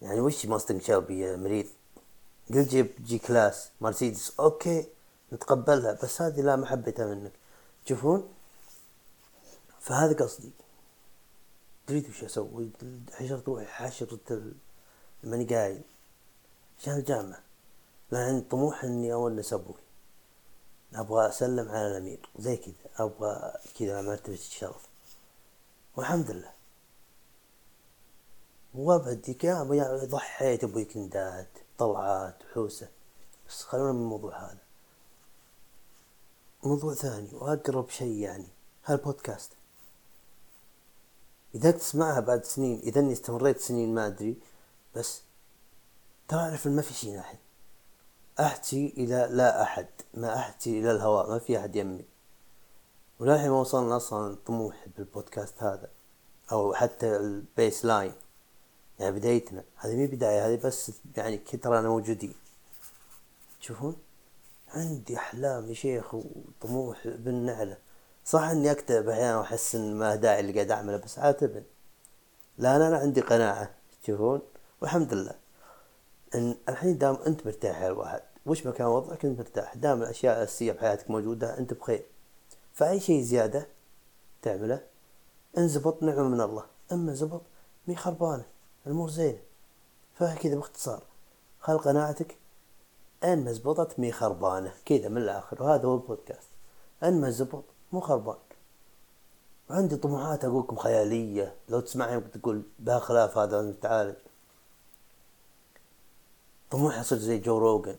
يعني 0.02 0.20
وش 0.20 0.46
Mustang 0.46 0.82
شابي 0.82 1.20
يا 1.20 1.36
مريض؟ 1.36 1.66
قلت 2.54 2.68
جيب 2.68 2.90
G-Class 3.04 3.70
مرسيدس. 3.80 4.40
أوكي 4.40 4.86
نتقبلها. 5.32 5.92
بس 5.92 6.22
هذه 6.22 6.40
لا 6.40 6.56
ما 6.56 6.66
حبيتها 6.66 7.06
منك. 7.06 7.32
تشوفون 7.84 8.28
فهذا 9.80 10.24
قصدي. 10.24 10.50
تريد 11.86 12.08
وش 12.08 12.24
أسوي؟ 12.24 12.70
حشرت 13.12 13.48
روحي 13.48 13.66
حشرت 13.66 14.52
ماني 15.24 15.44
قايل. 15.44 15.82
عشان 16.80 16.96
الجامعة؟ 16.96 17.40
لا 18.10 18.18
عندي 18.18 18.44
طموح 18.50 18.84
إني 18.84 19.12
اونس 19.12 19.52
أبوي 19.52 19.74
أبغى 20.94 21.28
أسلم 21.28 21.68
على 21.68 21.86
الأمير. 21.86 22.28
زي 22.38 22.56
كذا. 22.56 22.74
أبغى 22.96 23.52
كذا 23.78 24.02
مرتبة 24.02 24.34
الشرف. 24.34 24.88
والحمد 25.96 26.30
لله. 26.30 26.59
وابد 28.74 29.44
يا 29.44 30.04
ضحيت 30.04 30.64
بويكندات 30.64 31.48
طلعات 31.78 32.36
وحوسة. 32.44 32.88
بس 33.48 33.62
خلونا 33.62 33.92
من 33.92 34.00
الموضوع 34.00 34.38
هذا. 34.38 34.58
موضوع 36.64 36.94
ثاني 36.94 37.28
وأقرب 37.32 37.88
شيء 37.88 38.18
يعني 38.18 38.46
هالبودكاست. 38.84 39.50
إذا 41.54 41.70
تسمعها 41.70 42.20
بعد 42.20 42.44
سنين 42.44 42.80
إذا 42.80 43.00
إني 43.00 43.12
استمريت 43.12 43.60
سنين 43.60 43.94
ما 43.94 44.06
أدري 44.06 44.36
بس 44.96 45.22
ترى 46.28 46.40
أعرف 46.40 46.66
ما 46.66 46.82
في 46.82 46.94
شيء 46.94 47.16
ناحي 47.16 47.38
احتي 48.40 48.94
إلى 48.96 49.28
لا 49.30 49.62
أحد 49.62 49.86
ما 50.14 50.36
احتي 50.38 50.80
إلى 50.80 50.90
الهواء 50.90 51.30
ما 51.30 51.38
في 51.38 51.58
أحد 51.58 51.76
يمي. 51.76 52.04
وللحين 53.18 53.50
ما 53.50 53.60
وصلنا 53.60 53.96
أصلا 53.96 54.36
طموح 54.46 54.86
بالبودكاست 54.96 55.62
هذا 55.62 55.90
أو 56.52 56.74
حتى 56.74 57.16
البيس 57.16 57.84
لاين. 57.84 58.12
يعني 59.00 59.18
بدايتنا. 59.18 59.64
هذه 59.76 59.94
مي 59.94 60.06
بداية 60.06 60.46
هذه 60.46 60.60
بس 60.64 60.92
يعني 61.16 61.38
كثرنا 61.38 61.88
موجودين 61.88 62.34
تشوفون 63.60 63.96
عندي 64.74 65.16
أحلام 65.16 65.68
يا 65.68 65.74
شيخ 65.74 66.14
وطموح 66.14 67.08
بالنعلة 67.08 67.76
صح 68.24 68.42
إني 68.42 68.70
أكتب 68.70 69.08
أحيانا 69.08 69.38
وأحس 69.38 69.74
إن 69.74 69.94
ما 69.94 70.14
داعي 70.14 70.40
اللي 70.40 70.52
قاعد 70.52 70.70
أعمله 70.70 70.96
بس 70.96 71.18
عاتبا 71.18 71.62
لا 72.58 72.76
أنا, 72.76 72.96
عندي 72.98 73.20
قناعة 73.20 73.70
تشوفون 74.02 74.40
والحمد 74.80 75.14
لله. 75.14 75.34
إن 76.34 76.56
الحين 76.68 76.98
دام 76.98 77.18
أنت 77.26 77.46
مرتاح 77.46 77.80
يا 77.82 77.86
الواحد 77.86 78.22
وش 78.46 78.66
ما 78.66 78.72
كان 78.72 78.86
وضعك؟ 78.86 79.24
أنت 79.24 79.38
مرتاح. 79.38 79.74
دام 79.74 80.02
الأشياء 80.02 80.36
الأساسية 80.36 80.72
بحياتك 80.72 81.10
موجودة 81.10 81.58
أنت 81.58 81.74
بخير. 81.74 82.02
فأي 82.74 83.00
شيء 83.00 83.22
زيادة 83.22 83.66
تعمله 84.42 84.82
انزبط 85.58 86.02
نعمة 86.02 86.28
من 86.28 86.40
الله. 86.40 86.64
أما 86.92 87.14
زبط 87.14 87.42
مي 87.88 87.96
خربانة. 87.96 88.44
الأمور 88.86 89.10
زينة 89.10 89.38
فكذا 90.14 90.54
باختصار. 90.54 91.02
خل 91.60 91.78
قناعتك 91.78 92.36
أن 93.24 93.44
ما 93.44 93.52
زبطت 93.52 93.98
مي 93.98 94.12
خربانة. 94.12 94.74
كذا 94.84 95.08
من 95.08 95.16
الآخر. 95.16 95.62
وهذا 95.62 95.84
هو 95.84 95.94
البودكاست. 95.94 96.48
أن 97.02 97.20
ما 97.20 97.30
زبط 97.30 97.64
مو 97.92 98.00
خربان. 98.00 98.36
عندي 99.70 99.96
طموحات 99.96 100.44
أقول 100.44 100.62
لكم 100.62 100.76
خيالية. 100.76 101.54
لو 101.68 101.80
تسمعني 101.80 102.20
تقول 102.20 102.62
بها 102.78 102.98
خلاف 102.98 103.38
هذا 103.38 103.74
تعالج. 103.82 104.14
طموحي 106.70 107.00
أصير 107.00 107.18
زي 107.18 107.38
جو 107.38 107.58
روجن 107.58 107.96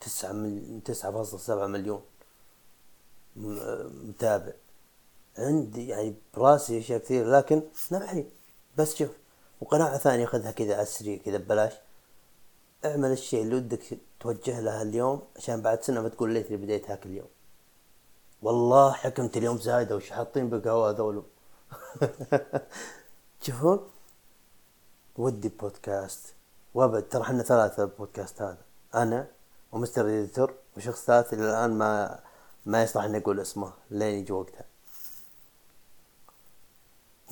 تسعة 0.00 0.32
مل... 0.32 0.80
تسعة 0.84 1.12
فاصلة 1.12 1.40
سبعة 1.40 1.66
مليون. 1.66 2.02
متابع. 3.36 4.52
عندي 5.38 5.88
يعني 5.88 6.14
براسي 6.34 6.78
أشياء 6.78 6.98
كثير 6.98 7.30
لكن 7.30 7.62
نبحي 7.92 8.26
بس 8.76 8.94
شوف. 8.94 9.10
وقناعة 9.60 9.98
ثانية 9.98 10.26
خذها 10.26 10.50
كذا 10.50 10.74
على 10.74 10.82
السريع 10.82 11.18
كذا 11.18 11.36
ببلاش. 11.36 11.72
اعمل 12.84 13.12
الشيء 13.12 13.42
اللي 13.42 13.56
ودك 13.56 13.98
توجه 14.20 14.60
له 14.60 14.82
اليوم 14.82 15.22
عشان 15.36 15.62
بعد 15.62 15.82
سنة 15.82 16.00
ما 16.02 16.08
تقول 16.08 16.32
ليتني 16.32 16.56
بديت 16.56 16.90
هاك 16.90 17.06
اليوم. 17.06 17.28
والله 18.42 18.92
حكمت 18.92 19.36
اليوم 19.36 19.58
زايدة 19.58 19.96
وش 19.96 20.10
حاطين 20.10 20.50
بالقهوة 20.50 20.90
هذول؟ 20.90 21.22
تشوفون 23.40 23.90
ودي 25.16 25.48
بودكاست. 25.48 26.34
وابد 26.74 27.08
ترى 27.08 27.22
إحنا 27.22 27.42
ثلاثة 27.42 27.82
البودكاست 27.82 28.42
هذا. 28.42 28.62
أنا 28.94 29.26
و 29.72 29.77
Mister 29.77 30.06
Editor 30.06 30.54
وشخص 30.76 31.04
ثالث 31.04 31.32
إلى 31.34 31.50
الآن 31.50 31.70
ما 31.70 32.20
ما 32.66 32.82
يصلح 32.82 33.04
إني 33.04 33.18
أقول 33.18 33.40
اسمه 33.40 33.72
لين 33.90 34.18
يجي 34.18 34.32
وقتها. 34.32 34.64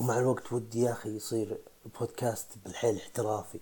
ومع 0.01 0.19
الوقت 0.19 0.53
ودي 0.53 0.83
يا 0.83 0.93
أخي 0.93 1.17
يصير 1.17 1.59
بودكاست 1.87 2.59
بالحيل 2.65 2.97
احترافي. 2.97 3.61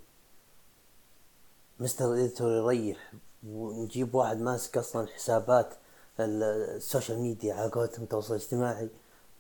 Mister 1.81 2.15
Editor 2.15 2.51
يريح 2.51 3.13
ونجيب 3.47 4.15
واحد 4.15 4.41
ماسك 4.41 4.77
أصلا 4.77 5.07
حسابات 5.07 5.75
ال 6.21 6.35
social 6.35 7.19
media 7.19 7.55
على 7.55 7.71
قولتهم 7.71 8.03
التواصل 8.03 8.35
الاجتماعي 8.35 8.89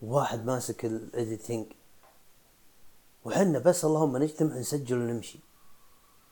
وواحد 0.02 0.46
ماسك 0.46 0.84
ال 0.84 0.94
editing 0.95 1.66
وحنا 3.24 3.58
بس 3.58 3.84
اللهم 3.84 4.16
نجتمع 4.16 4.54
نسجل 4.54 4.98
ونمشي. 4.98 5.38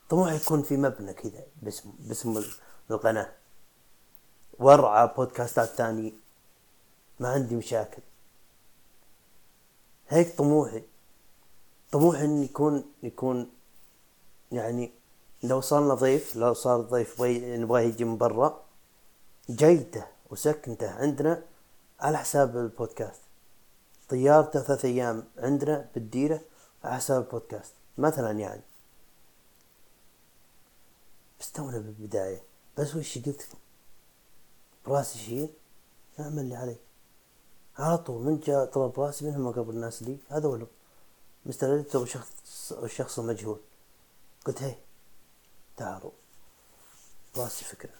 طموحي 0.08 0.36
يكون 0.36 0.62
في 0.62 0.76
مبنى 0.76 1.14
كذا 1.14 1.46
باسم 1.62 1.92
باسم 1.98 2.44
القناة. 2.90 3.32
وارعى 4.58 5.14
بودكاستات 5.16 5.68
ثانية 5.68 6.12
ما 7.20 7.28
عندي 7.28 7.56
مشاكل. 7.56 8.02
هيك 10.08 10.36
طموحي. 10.38 10.82
طموحي 11.92 12.24
إن 12.24 12.42
يكون 12.42 12.84
يكون 13.02 13.50
يعني 14.52 14.92
لو 15.42 15.60
صار 15.60 15.94
ضيف 15.94 16.36
لو 16.36 16.54
صار 16.54 16.80
ضيف 16.80 17.22
نبغاه 17.22 17.80
يجي 17.80 18.04
من 18.04 18.18
برا 18.18 18.64
جيته 19.50 20.06
وسكنته 20.30 20.90
عندنا 20.90 21.42
على 22.00 22.18
حساب 22.18 22.56
البودكاست. 22.56 23.20
طيارته 24.08 24.60
ثلاث 24.60 24.84
أيام 24.84 25.24
عندنا 25.38 25.88
بالديرة 25.94 26.40
على 26.84 26.94
حساب 26.94 27.22
البودكاست. 27.22 27.74
مثلا 27.98 28.30
يعني. 28.30 28.62
بس 31.40 31.52
تونا 31.52 31.78
بالبداية. 31.78 32.42
بس 32.78 32.96
وش 32.96 33.18
قلت؟ 33.18 33.48
براسي 34.86 35.18
شيء 35.18 35.52
اعمل 36.20 36.38
اللي 36.38 36.56
علي. 36.56 36.76
على 37.78 37.98
طول. 37.98 38.22
من 38.22 38.40
جاء 38.40 38.64
طلب 38.64 39.00
راسي 39.00 39.24
منهم 39.24 39.52
قبل 39.52 39.74
الناس 39.74 40.02
لي. 40.02 40.18
هذا 40.28 40.48
هو 40.48 40.66
مستردت 41.46 41.96
الشخص 41.96 42.72
الشخص 42.72 43.18
المجهول 43.18 43.60
قلت 44.44 44.62
هي 44.62 44.76
تعالوا. 45.76 46.10
راسي 47.36 47.64
فكرة. 47.64 47.94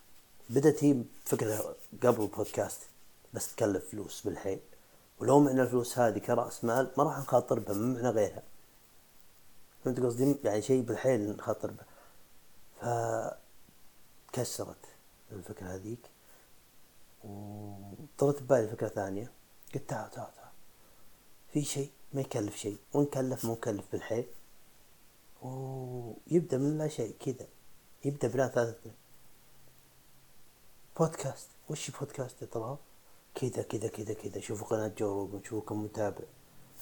بدت 0.51 0.85
هي 0.85 1.03
فكرة 1.25 1.77
قبل 2.03 2.23
البودكاست 2.23 2.81
بس 3.35 3.55
تكلف 3.55 3.91
فلوس 3.91 4.21
بالحين. 4.21 4.61
ولو 5.19 5.41
معنا 5.41 5.63
الفلوس 5.63 5.99
هذه 5.99 6.19
كرأس 6.19 6.65
مال 6.65 6.91
ما 6.97 7.05
راح 7.05 7.19
نخاطر 7.19 7.59
بها 7.59 7.75
ما 7.75 7.95
معنا 7.95 8.11
غيرها. 8.11 8.43
فهمت 9.85 10.01
قصدي؟ 10.01 10.37
يعني 10.45 10.63
شيء 10.63 10.83
بالحيل 10.83 11.37
نخاطر 11.37 11.71
به 11.71 11.85
فكسرت 14.33 14.87
الفكرة 15.33 15.67
هذيك. 15.67 16.11
وطرت 17.25 18.43
ببالي 18.43 18.69
فكرة 18.69 18.89
ثانية. 18.89 19.31
قلت 19.75 19.91
تعال 19.91 20.11
تعال 20.11 20.35
تعال 20.35 20.53
في 21.53 21.65
شيء 21.65 21.91
ما 22.15 22.21
يكلف 22.21 22.57
شيء 22.57 22.77
ونكلف 22.93 23.45
مو 23.45 23.53
مكلف 23.53 23.85
بالحيل. 23.93 24.27
ويبدأ 25.43 26.59
من 26.59 26.79
لا 26.79 26.89
شيء 26.89 27.15
كذا. 27.21 27.47
يبدأ 28.05 28.29
بلا 28.29 28.49
ثلاثة. 28.49 28.91
بودكاست. 30.99 31.49
وش 31.71 31.91
بودكاست 31.91 32.43
يا 32.43 32.47
ترى 32.47 32.79
كذا 33.35 33.63
كذا 33.63 33.89
كذا 33.89 34.15
كذا. 34.15 34.41
شوفوا 34.41 34.67
قناة 34.67 34.93
جو 34.99 35.07
روجن 35.07 35.45
شوفوا 35.45 35.69
كم 35.69 35.83
متابع. 35.85 36.25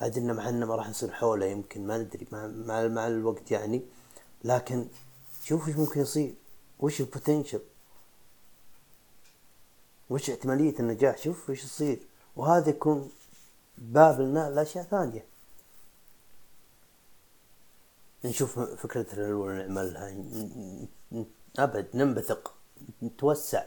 عاد 0.01 0.19
محنا 0.19 0.67
ما 0.67 0.75
راح 0.75 0.89
نصير 0.89 1.11
حوله 1.11 1.47
يمكن 1.47 1.87
ما 1.87 1.99
ندري 1.99 2.27
مع, 2.33 2.47
مع, 2.47 2.89
مع 2.89 3.07
الوقت 3.07 3.51
يعني. 3.51 3.83
لكن 4.45 4.87
شوف 5.45 5.69
إيش 5.69 5.77
ممكن 5.77 6.01
يصير. 6.01 6.35
وش 6.81 7.01
البوتنشل 7.01 7.61
وش 10.11 10.31
احتمالية 10.31 10.79
النجاح. 10.79 11.19
شوف 11.19 11.51
إيش 11.51 11.65
يصير. 11.65 11.99
وهذا 12.37 12.71
يكون 12.71 13.11
باب 13.81 14.21
لنا 14.21 14.51
لأشياء 14.51 14.85
ثانية 14.85 15.25
نشوف 18.25 18.61
فكرة 18.61 19.07
الأولى 19.13 19.59
نعملها 19.59 20.17
أبد 21.59 21.89
ننبثق 21.95 22.55
نتوسع 23.03 23.65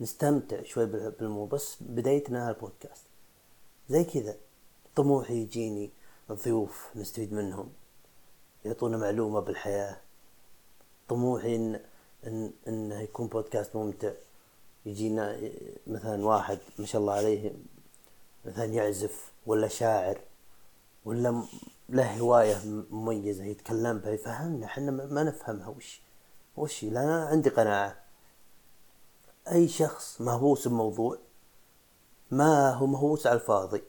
نستمتع 0.00 0.62
شوي 0.62 0.86
بالموضوع 0.86 1.58
بس 1.58 1.76
بدايتنا 1.80 2.48
هالبودكاست 2.48 3.04
زي 3.88 4.04
كذا. 4.04 4.36
طموحي 4.96 5.34
يجيني 5.34 5.90
ضيوف 6.32 6.88
نستفيد 6.96 7.32
منهم. 7.32 7.72
يعطونا 8.64 8.96
معلومة 8.96 9.40
بالحياة. 9.40 10.00
طموحي 11.08 11.56
إن 11.56 11.80
إن 12.26 12.52
إنه 12.68 13.00
يكون 13.00 13.26
بودكاست 13.26 13.76
ممتع. 13.76 14.12
يجينا 14.86 15.40
مثلا 15.86 16.26
واحد 16.26 16.58
ما 16.78 16.86
شاء 16.86 17.00
الله 17.00 17.12
عليه 17.12 17.52
مثلا 18.48 18.64
يعزف 18.64 19.32
ولا 19.46 19.68
شاعر 19.68 20.20
ولا 21.04 21.42
له 21.88 22.18
هواية 22.18 22.56
مميزة 22.90 23.44
يتكلم 23.44 23.98
بها 23.98 24.10
يفهمنا 24.12 24.66
إحنا 24.66 24.90
ما 24.90 25.22
نفهمها 25.22 25.68
وش 25.68 26.00
وش 26.56 26.84
لأن 26.84 26.96
أنا 26.96 27.26
عندي 27.26 27.48
قناعة. 27.50 27.96
أي 29.52 29.68
شخص 29.68 30.20
مهووس 30.20 30.68
بموضوع 30.68 31.18
ما 32.30 32.70
هو 32.74 32.86
مهووس 32.86 33.26
على 33.26 33.36
الفاضي 33.40 33.82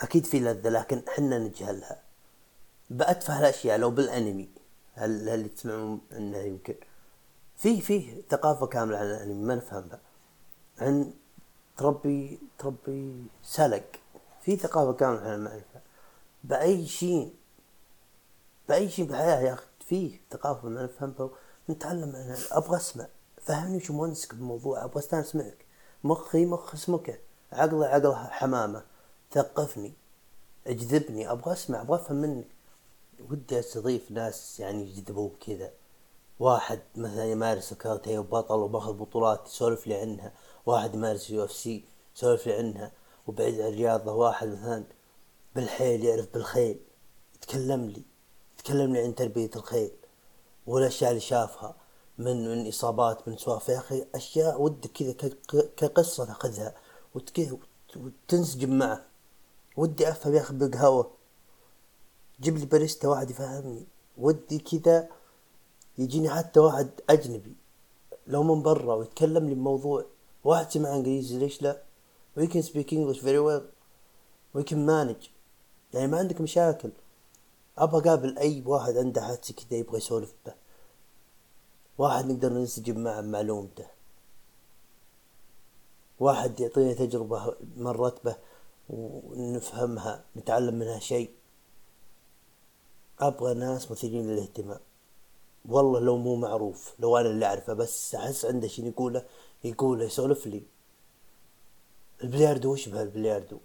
أكيد 0.00 0.26
في 0.26 0.40
لذة 0.40 0.68
لكن 0.68 1.02
حنا 1.08 1.38
نجهلها. 1.38 2.02
بأتفه 2.90 3.38
الأشياء 3.38 3.78
لو 3.78 3.90
بالأنمي 3.90 4.48
هل 4.94 5.28
هل 5.28 5.48
تسمعون 5.48 6.00
انه 6.12 6.38
يمكن. 6.38 6.74
في 7.56 7.80
في 7.80 8.22
ثقافة 8.30 8.66
كاملة 8.66 8.98
عن 8.98 9.06
الأنمي 9.06 9.44
ما 9.44 9.54
نفهمها. 9.54 10.00
عن 10.78 11.12
تربي 11.76 12.38
تربي 12.58 13.24
سلق 13.42 13.84
في 14.42 14.56
ثقافة 14.56 14.92
كاملة 14.92 15.20
عن 15.20 15.34
المعرفة. 15.34 15.80
بأي 16.44 16.86
شيء 16.86 17.34
بأي 18.68 18.88
شيء 18.88 19.04
بالحياة 19.04 19.40
يا 19.40 19.52
أخي 19.52 19.66
فيه 19.86 20.20
ثقافة 20.30 20.68
ما 20.68 20.84
نفهمها 20.84 21.30
نتعلم 21.70 22.16
عنها 22.16 22.36
أبغى 22.50 22.76
أسمع. 22.76 23.06
فهمني 23.42 23.80
شو 23.80 23.92
مونسك 23.92 24.34
بالموضوع 24.34 24.84
أبغى 24.84 24.98
أستأنس 24.98 25.36
معك 25.36 25.66
مخي 26.04 26.46
مخ 26.46 26.76
سمكة 26.76 27.18
عقله 27.52 27.86
عقل 27.86 28.14
حمامة. 28.14 28.84
ثقفني 29.32 29.92
اجذبني 30.66 31.30
أبغى 31.30 31.52
أسمع 31.52 31.80
أبغى 31.80 31.96
أفهم 32.00 32.16
منك. 32.16 32.46
ودي 33.30 33.58
أستضيف 33.58 34.10
ناس 34.10 34.60
يعني 34.60 34.82
يجذبوك 34.82 35.32
كذا. 35.46 35.70
واحد 36.38 36.80
مثلا 36.96 37.24
يمارس 37.24 37.72
الكاراتيه 37.72 38.18
وبطل 38.18 38.54
وباخذ 38.54 38.92
بطولات 38.92 39.46
يسولف 39.46 39.86
لي 39.86 39.94
عنها. 39.94 40.32
واحد 40.66 40.94
يمارس 40.94 41.30
UFC 41.30 41.84
يسولف 42.16 42.46
لي 42.46 42.52
عنها 42.52 42.92
وبعيد 43.26 43.60
عن 43.60 43.68
الرياضة 43.68 44.12
واحد 44.12 44.48
مثلا 44.48 44.84
بالحيل 45.54 46.04
يعرف 46.04 46.34
بالخيل. 46.34 46.80
يتكلم 47.34 47.84
لي 47.84 48.02
يتكلم 48.58 48.92
لي 48.92 49.02
عن 49.02 49.14
تربية 49.14 49.50
الخيل 49.56 49.90
والأشياء 50.66 51.10
اللي 51.10 51.20
شافها 51.20 51.74
من 52.18 52.48
من 52.48 52.68
إصابات 52.68 53.28
من 53.28 53.36
سوالف. 53.36 53.68
يا 53.68 53.78
أخي 53.78 54.06
أشياء 54.14 54.62
ودك 54.62 54.90
كذا 54.90 55.12
كقصة 55.76 56.24
تأخذها 56.24 56.74
وتنسجم 57.96 58.78
معه. 58.78 59.04
ودي 59.76 60.08
أفهم 60.08 60.34
يا 60.34 60.40
أخي 60.40 60.54
بالقهوة. 60.54 61.10
جيب 62.40 62.56
لي 62.56 62.66
باريستا 62.66 63.08
واحد 63.08 63.30
يفهمني. 63.30 63.86
ودي 64.18 64.58
كذا 64.58 65.08
يجيني 65.98 66.30
حتى 66.30 66.60
واحد 66.60 66.90
أجنبي 67.10 67.56
لو 68.26 68.42
من 68.42 68.62
برا 68.62 68.94
ويتكلم 68.94 69.48
لي 69.48 69.54
بموضوع 69.54 70.04
واحد 70.46 70.70
سمع 70.70 70.94
إنجليزي 70.94 71.38
ليش 71.38 71.62
لا؟ 71.62 71.82
We 72.38 72.42
can 72.42 72.62
speak 72.62 72.92
English 72.92 73.20
very 73.20 73.40
well. 73.48 73.62
We 74.56 74.62
can 74.62 74.86
manage. 74.86 75.30
يعني 75.94 76.06
ما 76.06 76.18
عندك 76.18 76.40
مشاكل. 76.40 76.90
أبغى 77.78 78.00
أقابل 78.00 78.38
أي 78.38 78.62
واحد 78.66 78.96
عنده 78.96 79.22
حادثة 79.22 79.54
كذا 79.54 79.78
يبغى 79.78 79.96
يسولف 79.96 80.34
به. 80.46 80.54
واحد 81.98 82.26
نقدر 82.26 82.52
ننسجم 82.52 82.98
معه 83.04 83.20
بمعلومته. 83.20 83.86
واحد 86.20 86.60
يعطينا 86.60 86.92
تجربة 86.92 87.54
مرت 87.76 88.24
به 88.24 88.36
ونفهمها 88.88 90.24
نتعلم 90.36 90.74
منها 90.74 90.98
شيء. 90.98 91.30
أبغى 93.20 93.54
ناس 93.54 93.90
مثيرين 93.90 94.26
للاهتمام. 94.26 94.80
والله 95.68 96.00
لو 96.00 96.16
مو 96.16 96.36
معروف 96.36 96.94
لو 96.98 97.16
أنا 97.16 97.30
اللي 97.30 97.46
أعرفه 97.46 97.72
بس 97.72 98.14
أحس 98.14 98.44
عنده 98.44 98.68
شيء 98.68 98.86
يقوله 98.86 99.24
يقوله 99.64 100.04
يسولف 100.04 100.46
لي 100.46 100.62
البلياردو 102.24 102.72
وش 102.72 102.88
البلياردو 102.88 103.58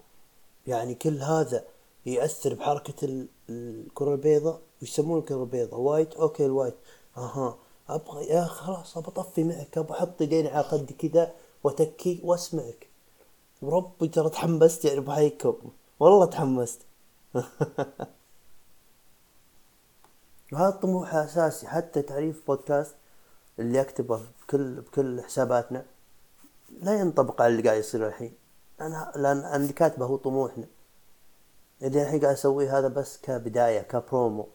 يعني 0.67 0.95
كل 0.95 1.21
هذا 1.21 1.65
يأثر 2.05 2.53
بحركة 2.53 3.27
الكرة 3.49 4.13
البيضاء؟ 4.13 4.61
وش 4.81 4.89
يسمون 4.89 5.19
الكرة 5.19 5.43
البيضاء. 5.43 5.79
White 5.79 6.13
okay 6.13 6.45
ال 6.45 6.50
white 6.50 6.75
أها. 7.17 7.57
أبغى 7.89 8.25
يا 8.25 8.45
خلاص 8.45 8.97
ابى 8.97 9.07
أطفي 9.07 9.43
معك 9.43 9.77
ابى 9.77 9.91
أحط 9.91 10.21
يديني 10.21 10.49
على 10.49 10.63
خدي 10.63 10.93
كذا 10.93 11.33
وأتكي 11.63 12.21
وأسمعك. 12.23 12.87
وربي 13.61 14.07
ترى 14.07 14.29
تحمست 14.29 14.85
يعني 14.85 14.99
بحيكم 14.99 15.55
والله 15.99 16.25
تحمست. 16.25 16.81
وهذا 20.53 20.69
الطموح 20.69 21.15
أساسي. 21.15 21.67
حتى 21.67 22.01
تعريف 22.01 22.47
بودكاست 22.47 22.95
اللي 23.61 23.81
اكتبه 23.81 24.21
بكل 24.41 24.81
بكل 24.81 25.21
حساباتنا 25.21 25.85
لا 26.79 26.99
ينطبق 26.99 27.41
على 27.41 27.51
اللي 27.51 27.63
قاعد 27.69 27.79
يصير 27.79 28.07
الحين. 28.07 28.33
أنا 28.81 29.11
لأن 29.15 29.61
اللي 29.61 29.73
كاتبه 29.73 30.05
هو 30.05 30.15
طموحنا. 30.15 30.65
اللي 31.81 32.01
الحين 32.01 32.21
قاعد 32.21 32.33
اسويه 32.33 32.77
هذا 32.77 32.87
بس 32.87 33.17
كبداية 33.17 33.81
كبرومو. 33.81 34.47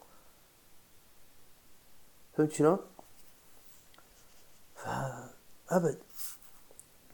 فهمت 2.37 2.53
شلون؟ 2.53 2.79
فأبد 4.75 5.99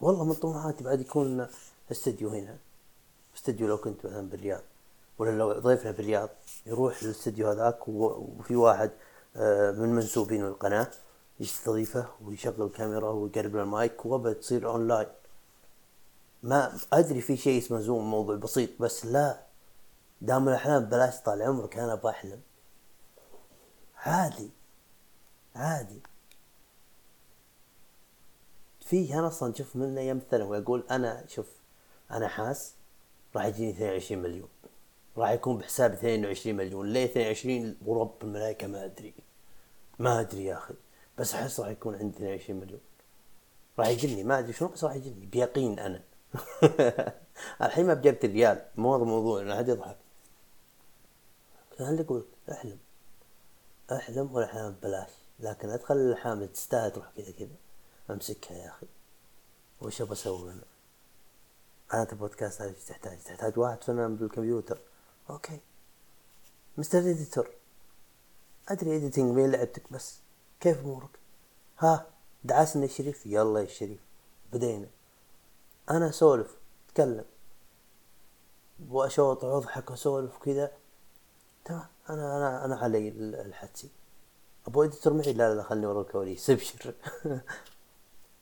والله 0.01 0.25
من 0.25 0.35
طموحاتي 0.35 0.85
بعد 0.85 1.01
يكون 1.01 1.47
استديو 1.91 2.29
هنا. 2.29 2.59
استديو 3.37 3.69
لو 3.69 3.79
كنت 3.79 4.07
مثلا 4.07 4.29
بالرياض. 4.29 4.63
ولا 5.19 5.31
لو 5.31 5.53
ضيفنا 5.53 5.91
بالرياض. 5.91 6.29
يروح 6.67 7.03
للاستديو 7.03 7.49
هذاك 7.49 7.89
وفي 7.89 8.57
واحد 8.57 8.91
آه، 9.37 9.71
من 9.71 9.89
منسوبين 9.89 10.45
القناة. 10.45 10.91
يستضيفه 11.41 12.09
ويشغل 12.25 12.63
الكاميرا 12.63 13.11
ويقرب 13.11 13.57
المايك 13.57 14.07
وابد 14.07 14.35
تصير 14.35 14.69
أونلاين. 14.69 15.09
ما 16.43 16.79
أدري 16.93 17.21
في 17.21 17.37
شيء 17.37 17.59
اسمه 17.59 17.81
Zoom 17.81 18.11
موضوع 18.11 18.37
بسيط 18.37 18.71
بس 18.81 19.07
لا. 19.07 19.43
دام 20.21 20.49
الأحلام 20.49 20.85
بلاش 20.85 21.21
طال 21.21 21.43
عمرك 21.43 21.79
أنا 21.79 21.95
بحلم 21.95 22.41
عادي 23.97 24.51
عادي. 25.57 26.01
في 28.81 29.15
أنا 29.15 29.27
أصلا 29.27 29.55
شوف 29.55 29.77
من 29.77 29.99
أيام 29.99 30.17
الثانوي 30.17 30.59
أقول 30.59 30.85
أنا 30.91 31.25
شوف 31.29 31.47
أنا 32.11 32.29
حاس 32.29 32.75
راح 33.37 33.45
يجيني 33.45 33.71
22 33.71 34.23
مليون. 34.23 34.49
راح 35.17 35.31
يكون 35.31 35.59
بحسابي 35.59 35.95
22 35.95 36.57
مليون. 36.57 36.87
ليه 36.87 37.05
22 37.05 37.77
ورب 37.87 38.15
الملائكة؟ 38.23 38.67
ما 38.67 38.85
أدري. 38.85 39.15
ما 39.99 40.21
أدري 40.21 40.45
يا 40.45 40.55
أخي. 40.55 40.75
بس 41.19 41.35
أحس 41.35 41.61
راح 41.61 41.69
يكون 41.69 41.95
عندي 41.95 42.17
22 42.17 42.61
مليون. 42.61 42.81
راح 43.79 43.89
يجيني 43.89 44.25
ما 44.25 44.39
أدري 44.39 44.53
شلون 44.53 44.71
بس 44.71 44.85
راح 44.85 44.95
يجيني 44.95 45.27
بيقين 45.27 45.79
أنا. 45.79 46.03
الحين 47.63 47.87
ما 47.87 47.95
بجبت 47.95 48.25
الريال 48.25 48.65
مو 48.77 48.95
هذا 48.95 49.03
الموضوع 49.03 49.41
أنا 49.41 49.57
حد 49.57 49.69
يضحك. 49.69 49.97
أنا 51.81 52.01
أقول 52.01 52.25
أحلم. 52.53 52.79
أحلم 53.93 54.35
والأحلام 54.35 54.73
ببلاش. 54.73 55.11
لكن 55.41 55.71
ادخل 55.71 55.97
الأحلام 55.97 56.37
اللي 56.37 56.49
تستاهل 56.49 56.91
تروح 56.91 57.11
كذا 57.17 57.33
كذا. 57.33 57.57
أمسكها 58.11 58.57
يا 58.57 58.69
أخي. 58.69 58.87
وش 59.83 60.03
ابى 60.03 60.13
أسوي 60.13 60.53
أنا؟ 60.53 60.63
قناة 61.91 62.09
البودكاست 62.13 62.63
هذه 62.63 62.69
إيش 62.69 62.85
تحتاج؟ 62.85 63.19
تحتاج 63.19 63.59
واحد 63.59 63.85
فنان 63.85 64.17
بالكمبيوتر. 64.17 64.79
Okay. 65.31 65.61
Mister 66.77 66.99
Editor 66.99 67.51
أدري 68.69 68.97
editing 68.97 69.35
مين 69.37 69.51
لعبتك 69.51 69.93
بس. 69.93 70.22
كيف 70.63 70.79
أمورك؟ 70.81 71.19
ها 71.79 72.07
دعسنا 72.45 72.85
الشريف 72.85 73.27
يلا 73.27 73.61
يا 73.61 73.65
الشريف 73.65 74.01
بدينا. 74.53 74.89
أنا 75.91 76.09
أسولف 76.09 76.57
أتكلم. 76.89 77.25
وأشوط 78.91 79.45
واضحك 79.45 79.91
وأسولف 79.91 80.39
كذا 80.39 80.71
تمام 81.65 81.87
أنا 82.11 82.37
أنا 82.37 82.65
أنا 82.65 82.77
علي 82.77 83.09
الحدسي 83.19 83.89
أبو 84.67 84.85
اديتور 84.85 85.13
معي؟ 85.13 85.33
لا 85.33 85.55
لا 85.55 85.63
خلني 85.63 85.87
ورا 85.87 86.03
الكواليس. 86.03 86.51
أبشر. 86.51 86.95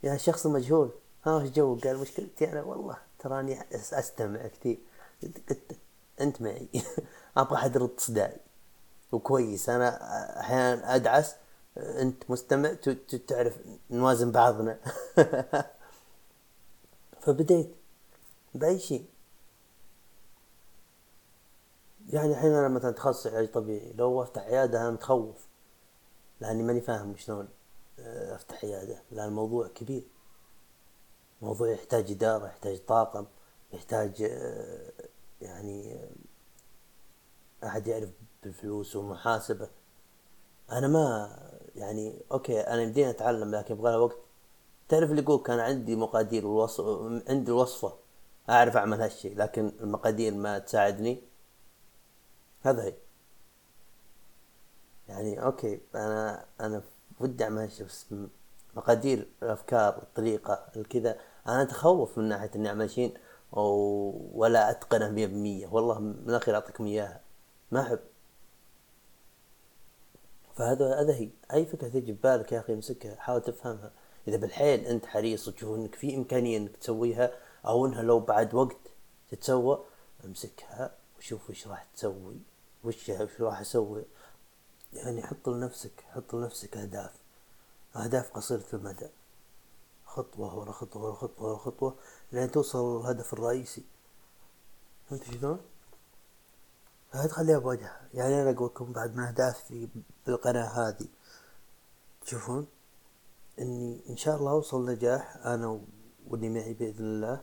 يا 0.03 0.17
شخص 0.17 0.47
مجهول. 0.47 0.91
ها 1.25 1.37
وش 1.37 1.49
جو؟ 1.49 1.77
قال 1.77 1.99
مشكلتي 1.99 2.53
أنا؟ 2.53 2.63
والله 2.63 2.97
تراني 3.19 3.65
أستمع 3.73 4.47
كثير. 4.47 4.79
أنت 6.21 6.43
معي. 6.43 6.69
أبغى 7.37 7.57
حد 7.57 7.77
يرد 7.77 8.01
صداعي 8.01 8.41
وكويس 9.13 9.69
أنا 9.69 9.89
أحيانا 10.41 10.95
أدعس 10.95 11.35
انت 11.77 12.31
مستمع 12.31 12.75
تعرف 13.29 13.59
نوازن 13.91 14.33
بعضنا. 14.33 14.79
فبديت 17.21 17.75
بأي 18.55 18.79
شيء. 18.79 19.07
يعني 22.09 22.33
الحين 22.33 22.53
أنا 22.53 22.69
مثلا 22.69 22.91
تخصص 22.91 23.27
علاج 23.27 23.51
طبيعي 23.51 23.93
لو 23.93 24.23
أفتح 24.23 24.43
عيادة 24.43 24.81
أنا 24.81 24.91
متخوف 24.91 25.47
لأني 26.41 26.63
ماني 26.63 26.81
فاهم 26.81 27.17
شلون 27.17 27.49
آه، 27.99 28.35
أفتح 28.35 28.65
عيادة. 28.65 29.03
لأن 29.11 29.29
الموضوع 29.29 29.69
كبير. 29.69 30.03
موضوع 31.43 31.69
يحتاج 31.69 32.11
إدارة 32.11 32.47
يحتاج 32.47 32.79
طاقم 32.79 33.27
يحتاج 33.73 34.23
آه، 34.23 34.93
يعني 35.41 35.95
آه، 35.95 37.67
أحد 37.67 37.87
يعرف 37.87 38.11
بالفلوس 38.43 38.97
ومحاسبه. 38.97 39.69
أنا 40.73 40.89
ما 40.89 41.50
يعني 41.81 42.15
okay 42.33 42.61
أنا 42.61 42.83
يمديني 42.83 43.11
أتعلم 43.11 43.55
لكن 43.55 43.75
يبغى 43.75 43.97
وقت. 43.97 44.17
تعرف 44.89 45.11
اللي 45.11 45.23
يقول 45.23 45.43
كان 45.43 45.59
عندي 45.61 45.97
مقادير 45.97 46.47
والوصف 46.47 46.85
عندي 47.29 47.51
الوصفة 47.51 47.93
أعرف 48.51 48.77
أعمل 48.77 49.01
هالشيء 49.03 49.37
لكن 49.37 49.73
المقادير 49.81 50.35
ما 50.35 50.59
تساعدني. 50.59 51.23
هذا 52.63 52.83
هي. 52.85 52.95
يعني 55.09 55.43
okay 55.45 55.81
أنا 55.95 56.45
أنا 56.61 56.83
ودي 57.21 57.45
أعمل 57.45 57.59
هالشيء 57.63 57.87
بس 57.87 58.07
مقادير 58.77 59.29
الأفكار 59.43 59.99
الطريقة 60.03 60.67
الكذا 60.77 61.17
أنا 61.49 61.63
أتخوف 61.63 62.19
من 62.19 62.25
ناحية 62.29 62.51
إني 62.57 62.69
أعمل 62.69 62.91
شيء 62.91 63.17
ولا 63.53 64.71
أتقنه 64.71 65.11
مية 65.11 65.27
بالمية. 65.27 65.67
والله 65.67 65.99
من 65.99 66.29
الأخير 66.29 66.55
أعطيكم 66.55 66.87
إياها. 66.87 67.21
ما 67.71 67.81
أحب. 67.81 67.99
فهذا 70.61 71.01
هذا 71.01 71.15
هي 71.15 71.29
اي 71.53 71.67
فكرة 71.67 71.89
تجي 71.89 72.13
ببالك 72.13 72.53
يا 72.53 72.61
أخي 72.61 72.73
امسكها 72.73 73.17
حاول 73.17 73.43
تفهمها. 73.43 73.93
إذا 74.29 74.37
بالحيل 74.37 74.87
أنت 74.87 75.07
حريص 75.07 75.49
وتشوف 75.49 75.77
إنك 75.77 75.95
في 75.95 76.17
إمكانية 76.17 76.57
إنك 76.59 76.77
تسويها 76.77 77.31
أو 77.67 77.87
إنها 77.87 78.03
لو 78.03 78.21
بعد 78.21 78.55
وقت 78.55 78.77
تتسوى 79.31 79.85
امسكها 80.25 80.95
وشوف 81.19 81.51
وش 81.51 81.67
راح 81.67 81.87
تسوي 81.95 82.37
وش 82.85 83.09
وش 83.09 83.41
راح 83.41 83.61
أسوي. 83.61 84.05
يعني 84.93 85.23
حط 85.23 85.49
لنفسك 85.49 86.05
حط 86.15 86.35
لنفسك 86.35 86.77
أهداف. 86.77 87.13
أهداف 87.97 88.31
قصيرة 88.31 88.65
المدى. 88.73 89.09
خطوة 90.07 90.59
ورا 90.59 90.73
خطوة 90.73 91.03
ورا 91.03 91.15
خطوة 91.15 91.49
ورا 91.49 91.59
خطوة 91.59 91.95
لين 92.33 92.51
توصل 92.51 93.01
للهدف 93.01 93.33
الرئيسي. 93.33 93.83
فهمت 95.11 95.25
شلون؟ 95.25 95.61
هذا 97.11 97.27
تخليها 97.27 97.59
بوجهها. 97.59 98.09
يعني 98.15 98.43
أنا 98.43 98.51
أقول 98.51 98.67
لكم 98.67 98.93
بعد 98.93 99.17
من 99.17 99.25
اهدافي 99.25 99.89
بالقناة 100.27 100.65
هذه 100.67 101.09
تشوفون 102.23 102.67
إني 103.59 104.01
إن 104.11 104.17
شاء 104.17 104.37
الله 104.37 104.51
أوصل 104.51 104.91
نجاح 104.91 105.37
أنا 105.47 105.81
واللي 106.29 106.49
معي 106.49 106.75
بإذن 106.75 107.05
الله 107.05 107.41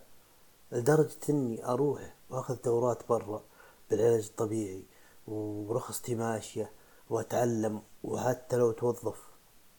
لدرجة 0.71 1.17
إني 1.29 1.65
أروح 1.65 2.15
وأخذ 2.29 2.61
دورات 2.61 3.07
برا 3.09 3.43
بالعلاج 3.89 4.25
الطبيعي 4.25 4.83
ورخصتي 5.27 6.15
ماشية 6.15 6.71
وأتعلم 7.09 7.81
وحتى 8.03 8.55
لو 8.55 8.71
توظف 8.71 9.27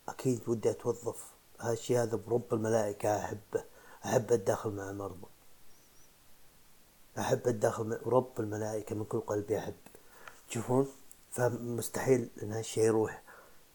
أكيد 0.09 0.49
ودي 0.49 0.71
أتوظف. 0.71 1.35
هالشي 1.61 1.99
هذا 1.99 2.17
برب 2.17 2.55
الملائكة 2.55 3.17
أحبه 3.17 3.65
أحب 4.05 4.33
الداخل 4.33 4.71
مع 4.71 4.91
المرضى. 4.91 5.27
أحب 7.19 7.49
الداخل 7.49 7.99
ورب 8.05 8.41
الملائكة 8.41 8.97
من 8.97 9.05
كل 9.05 9.21
قلبي 9.21 9.59
أحب. 9.59 9.75
تشوفون؟ 10.49 10.89
فمستحيل 11.31 12.31
إن 12.43 12.53
هالشي 12.53 12.81
يروح. 12.81 13.23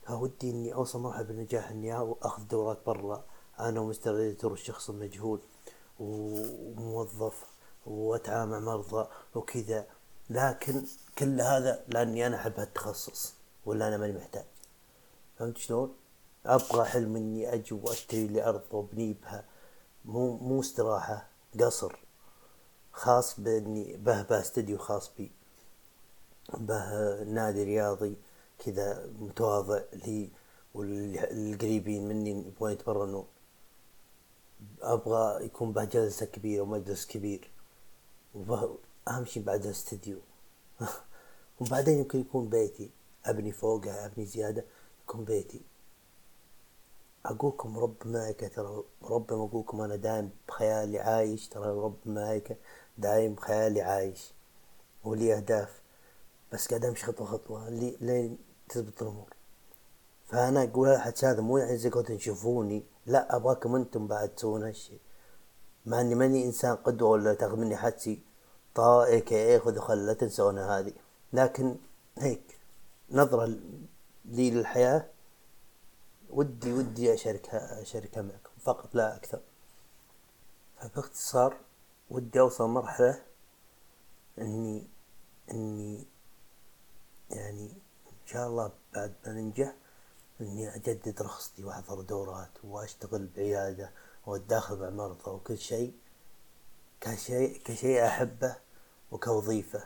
فودي 0.08 0.52
إني 0.52 0.74
أوصل 0.74 1.00
مرحلة 1.00 1.24
بالنجاح 1.24 1.70
إني 1.70 2.16
أخذ 2.22 2.44
دورات 2.48 2.86
برا. 2.86 3.26
أنا 3.60 3.80
ومستر 3.80 4.16
اديتور 4.16 4.54
الشخص 4.54 4.90
المجهول 4.90 5.40
وموظف 6.00 7.46
وأتعامل 7.86 8.52
مع 8.52 8.60
مرضى 8.60 9.08
وكذا. 9.36 9.88
لكن 10.30 10.86
كل 11.18 11.42
هذا 11.42 11.84
لأني 11.88 12.28
أنا 12.28 12.36
أحب 12.36 12.60
هالتخصص 12.60 13.34
ولا 13.66 13.88
أنا 13.88 13.98
ماني 13.98 14.14
محتاج. 14.14 14.46
فهمت 15.40 15.58
شلون؟ 15.58 15.96
أبغى 16.46 16.86
حلم 16.86 17.16
إني 17.16 17.54
أجي 17.54 17.76
وأشتري 17.76 18.28
لي 18.28 18.50
أرض 18.50 18.62
وأبني 18.72 19.14
بها. 19.14 19.46
مو 20.06 20.38
مو 20.38 20.60
استراحة 20.60 21.28
قصر. 21.60 22.03
خاص 22.94 23.40
بإني 23.40 23.98
به 23.98 24.22
به 24.24 24.40
استديو 24.40 24.78
خاص 24.78 25.12
بي 25.18 25.32
به 26.54 27.24
نادي 27.24 27.64
رياضي 27.64 28.16
كذا 28.60 29.10
متواضع 29.20 29.82
لي 29.94 30.30
والقريبين 30.74 32.08
مني 32.08 32.48
يبغون 32.48 32.72
يتمرنون. 32.72 33.26
أبغى 34.82 35.46
يكون 35.46 35.72
به 35.72 35.84
جلسة 35.84 36.26
كبيرة 36.26 36.62
ومجلس 36.62 37.06
كبير. 37.06 37.52
أهم 39.08 39.26
شيء 39.26 39.44
بعد 39.44 39.66
الاستديو 39.66 40.20
وبعدين 41.62 41.98
يمكن 41.98 42.20
يكون 42.20 42.50
بيتي. 42.50 42.90
أبني 43.26 43.52
فوقه 43.52 44.06
أبني 44.06 44.26
زيادة 44.26 44.66
يكون 45.04 45.26
بيتي. 45.26 45.62
أقولكم 47.26 47.80
رب 47.80 47.96
الملائكة 48.06 48.48
ترى 48.48 48.84
رب 49.04 49.34
ما 49.34 49.46
أقولكم 49.46 49.82
أنا 49.82 49.96
دايم 49.96 50.30
بخيالي 50.48 51.00
عايش 51.00 51.48
ترى 51.48 51.66
رب 51.66 51.98
الملائكة 52.06 52.56
دايم 52.98 53.34
بخيالي 53.34 53.82
عايش 53.82 54.34
ولي 55.04 55.38
أهداف 55.38 55.82
بس 56.54 56.68
قاعد 56.68 56.86
أمشي 56.86 57.06
خطوة 57.06 57.28
خطوة 57.28 57.70
لين 57.70 58.38
تزبط 58.70 59.02
الأمور. 59.02 59.34
فأنا 60.26 60.64
أقول 60.64 60.98
حتى 60.98 61.26
هذا 61.26 61.42
مو 61.42 61.58
يعني 61.58 61.78
زي 61.78 61.90
تشوفوني 61.90 62.84
لا 63.06 63.36
أبغاكم 63.36 63.76
أنتم 63.76 64.08
بعد 64.08 64.30
تسوون 64.30 64.64
هالشي. 64.64 64.98
مع 65.86 66.02
إني 66.02 66.16
ماني 66.16 66.46
إنسان 66.46 66.76
قدوة 66.76 67.10
ولا 67.10 67.34
تاخذ 67.34 67.56
مني 67.56 67.76
حدسي 67.78 68.20
طا 68.76 69.06
اي 69.06 69.22
كي 69.22 69.54
اي 69.54 69.60
خذ 69.60 69.80
خل 69.80 70.06
لا 70.06 70.14
تنسون 70.14 70.60
هذه. 70.60 70.94
لكن 71.34 71.76
هيك 72.18 72.58
نظرة 73.12 73.46
لي 74.26 74.52
للحياة 74.52 75.06
ودي 76.30 76.74
ودي 76.74 77.14
أشاركها 77.14 77.82
أشاركها 77.82 78.22
معكم 78.22 78.52
فقط 78.64 78.96
لا 78.96 79.16
أكثر. 79.16 79.40
فباختصار 80.78 81.58
ودي 82.10 82.40
أوصل 82.40 82.70
مرحلة 82.70 83.24
إني 84.40 84.88
إني 85.52 86.06
يعني 87.30 87.70
إن 88.08 88.28
شاء 88.28 88.48
الله 88.48 88.72
بعد 88.94 89.14
ما 89.26 89.34
ننجح 89.34 89.74
إني 90.42 90.76
أجدد 90.76 91.22
رخصتي 91.22 91.64
وأحضر 91.64 92.02
دورات 92.02 92.52
وأشتغل 92.64 93.28
بعيادة 93.36 93.92
وأتداخل 94.26 94.80
مع 94.80 94.90
مرضى 94.90 95.32
وكل 95.32 95.58
شيء 95.58 95.94
كشيء 97.02 97.62
كشيء 97.66 98.06
أحبه 98.06 98.56
وكوظيفة. 99.12 99.84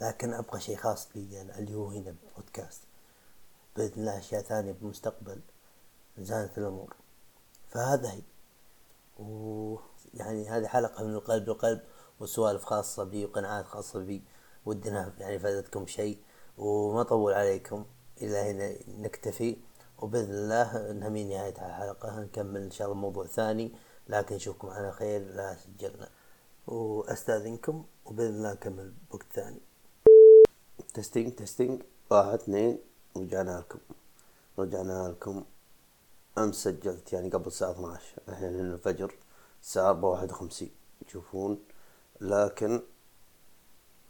لكن 0.00 0.34
أبغى 0.34 0.60
شيء 0.60 0.76
خاص 0.76 1.08
بي 1.14 1.40
أنا 1.40 1.58
اللي 1.58 1.74
هو 1.74 1.88
هنا 1.88 2.14
بودكاست 2.36 2.80
بإذن 3.76 3.92
الله 4.00 4.18
أشياء 4.18 4.42
ثانية 4.42 4.72
بالمستقبل 4.72 5.40
زانت 6.18 6.58
الأمور. 6.58 6.96
فهذا 7.70 8.10
هي. 8.10 8.22
ويعني 9.18 10.48
هذه 10.48 10.66
حلقة 10.66 11.04
من 11.04 11.14
القلب 11.14 11.48
للقلب 11.48 11.80
وسوالف 12.20 12.64
خاصة 12.64 13.04
بي 13.04 13.24
وقناعات 13.24 13.66
خاصة 13.66 14.00
بي. 14.00 14.22
ودنا 14.66 15.14
يعني 15.18 15.38
فادتكم 15.38 15.86
شيء 15.86 16.18
وما 16.58 17.02
طول 17.02 17.32
عليكم 17.32 17.84
إلى 18.22 18.36
هنا 18.36 18.74
نكتفي. 18.88 19.56
وبإذن 19.98 20.30
الله 20.30 20.92
نهمي 20.92 21.24
نهاية 21.24 21.54
الحلقة 21.66 22.20
نكمل 22.20 22.62
إن 22.62 22.70
شاء 22.70 22.86
الله 22.86 23.00
موضوع 23.00 23.26
ثاني 23.26 23.72
لكن 24.08 24.34
نشوفكم 24.34 24.68
على 24.68 24.92
خير 24.92 25.20
لا 25.20 25.54
سجلنا 25.54 26.08
وأستأذنكم 26.66 27.84
وبإذن 28.04 28.34
الله 28.34 28.52
نكمل 28.52 28.92
بوقت 29.10 29.26
ثاني. 29.34 29.60
Testing 30.94 31.32
testing 31.32 31.82
واحد 32.10 32.38
اثنين 32.38 32.78
رجعنا 33.16 33.58
لكم. 33.58 33.78
رجعنا 34.58 35.08
لكم. 35.08 35.44
أمس 36.44 36.54
سجلت 36.64 37.12
يعني 37.12 37.30
قبل 37.30 37.46
الساعة 37.46 37.70
12 37.70 38.04
الحين 38.28 38.60
الفجر 38.60 39.14
الساعة 39.62 39.88
أربعة 39.88 40.10
واحد 40.10 40.30
وخمسين 40.30 40.70
تشوفون 41.06 41.64
لكن 42.20 42.82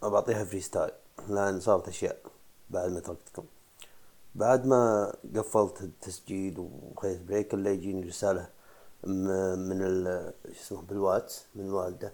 بعطيها 0.01 0.43
freestyle 0.43 0.91
لأن 1.29 1.59
صارت 1.59 1.87
أشياء 1.87 2.21
بعد 2.69 2.91
ما 2.91 2.99
تركتكم. 2.99 3.45
بعد 4.35 4.65
ما 4.65 5.13
قفلت 5.35 5.81
التسجيل 5.81 6.59
وخذيت 6.59 7.21
break 7.21 7.53
اللي 7.53 7.73
يجيني 7.73 8.07
رسالة 8.07 8.49
من 9.03 9.81
ال 9.81 10.33
شو 10.45 10.61
اسمه 10.61 10.81
بالواتس 10.81 11.45
من 11.55 11.65
الوالدة 11.65 12.13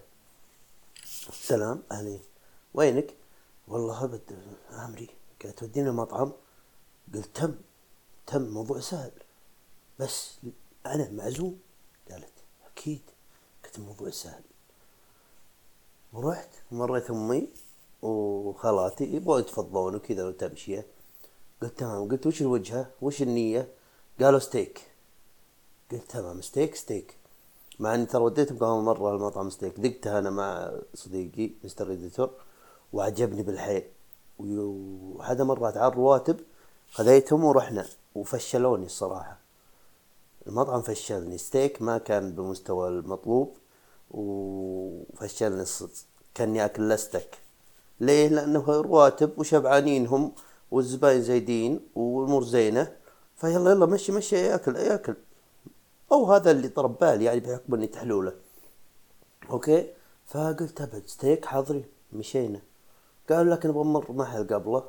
سلام 1.32 1.82
أهلين. 1.92 2.20
وينك؟ 2.74 3.14
والله 3.68 4.04
أبد 4.04 4.38
عمري. 4.72 5.08
قالت 5.42 5.58
تودينا 5.58 5.92
مطعم؟ 5.92 6.32
قلت 7.14 7.36
تم 7.36 7.54
تم 8.26 8.42
موضوع 8.42 8.80
سهل. 8.80 9.12
بس 9.98 10.36
أنا 10.86 11.10
معزوم؟ 11.10 11.58
قالت 12.10 12.32
أكيد. 12.72 13.00
قلت 13.64 13.78
الموضوع 13.78 14.10
سهل. 14.10 14.42
ورحت 16.12 16.48
مريت 16.72 17.10
أمي 17.10 17.48
وخالاتي 18.02 19.04
يبغون 19.04 19.40
يتفضلون 19.40 19.94
وكذا 19.94 20.24
وتمشية 20.24 20.86
قلت 21.62 21.78
تمام. 21.78 22.08
قلت 22.08 22.26
وش 22.26 22.40
الوجهة؟ 22.42 22.90
وش 23.02 23.22
النية؟ 23.22 23.68
قالوا 24.20 24.38
ستيك 24.38 24.80
قلت 25.92 26.10
تمام. 26.10 26.40
Steak 26.40 26.74
steak 26.74 27.16
مع 27.78 27.94
إني 27.94 28.06
ترى 28.06 28.22
وديتهم 28.22 28.58
قبل 28.58 28.84
مرة 28.84 29.14
المطعم 29.14 29.50
ستيك 29.50 29.80
دقتها 29.80 30.18
أنا 30.18 30.30
مع 30.30 30.72
صديقي 30.94 31.50
Mister 31.64 31.92
Editor 31.92 32.30
وعجبني 32.92 33.42
بالحيل. 33.42 33.84
وهذا 34.38 35.44
مرات 35.44 35.76
على 35.76 35.92
الرواتب 35.92 36.40
خذيتهم 36.90 37.44
ورحنا. 37.44 37.86
وفشلوني 38.14 38.86
الصراحة. 38.86 39.45
المطعم 40.46 40.82
فشلني. 40.82 41.38
ستيك 41.38 41.82
ما 41.82 41.98
كان 41.98 42.32
بمستوى 42.32 42.88
المطلوب 42.88 43.56
وفشلني 44.10 45.62
الصدق. 45.62 45.92
كاني 46.34 46.64
اكل 46.64 46.88
لستك 46.88 47.38
ليه؟ 48.00 48.28
لأنه 48.28 48.64
رواتب 48.66 49.38
وشبعانين 49.38 50.06
هم 50.06 50.32
والزباين 50.70 51.22
زايدين 51.22 51.80
والأمور 51.94 52.44
زينة. 52.44 52.96
فيلا 53.36 53.70
يلا 53.70 53.86
مشي 53.86 54.12
مشي 54.12 54.36
ياكل 54.36 54.76
ياكل. 54.76 55.14
أو 56.12 56.32
هذا 56.32 56.50
اللي 56.50 56.68
طرب 56.68 56.98
بالي 56.98 57.24
يعني 57.24 57.40
بحكم 57.40 57.74
إني 57.74 57.86
تحلوله. 57.86 58.32
Okay؟ 59.50 59.90
فقلت 60.26 60.80
أبد 60.80 61.02
ستيك 61.06 61.44
حاضرين. 61.44 61.84
مشينا. 62.12 62.60
قال 63.30 63.50
لك 63.50 63.66
نبغى 63.66 63.84
نمر 63.84 64.12
محل 64.12 64.46
قبله. 64.54 64.84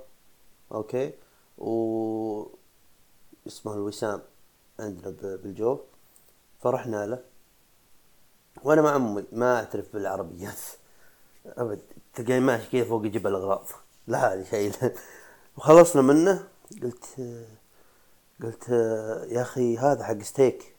okay؟ 0.71 1.13
و 1.57 2.43
اسمه 3.47 3.73
الوسام. 3.73 4.21
عندنا 4.79 5.35
بالجوف 5.35 5.79
فرحنا 6.59 7.05
له. 7.05 7.19
وأنا 8.63 8.81
مع 8.81 8.95
امي 8.95 9.23
ما 9.31 9.55
أعترف 9.55 9.93
بالعربيات. 9.93 10.59
أبد 11.57 11.79
تلقاني 12.13 12.39
ماشي 12.39 12.71
كذا 12.71 12.83
فوق 12.83 13.01
جبل 13.01 13.29
الاغراض 13.29 13.65
لا 14.07 14.33
هذه 14.33 14.43
شيء. 14.43 14.71
وخلصنا 15.57 16.01
منه. 16.01 16.47
قلت 16.83 17.05
قلت 18.43 18.69
يا 19.29 19.41
أخي 19.41 19.77
هذا 19.77 20.03
حق 20.03 20.21
ستيك. 20.21 20.75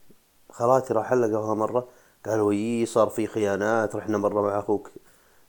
خالاتي 0.53 0.95
راح 0.95 1.13
لقوها 1.13 1.55
مرة. 1.55 1.89
قالوا 2.27 2.53
يي 2.53 2.87
صار 2.87 3.09
في 3.09 3.27
خيانات. 3.27 3.97
رحنا 3.97 4.19
مرة 4.19 4.43
مع 4.43 4.59
أخوك 4.59 4.91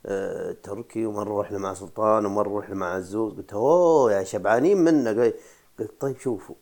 آه، 0.06 0.52
تركي. 0.64 1.06
ومرة 1.06 1.42
رحنا 1.42 1.58
مع 1.58 1.74
سلطان. 1.74 2.26
ومرة 2.26 2.60
رحنا 2.60 2.76
مع 2.76 2.96
عزوز. 2.96 3.34
قلت 3.34 3.54
أوه 3.54 4.14
يا 4.14 4.24
شبعانين 4.24 4.78
منه. 4.78 5.34
قلت 5.80 6.02
طيب 6.02 6.18
شوفوا. 6.20 6.56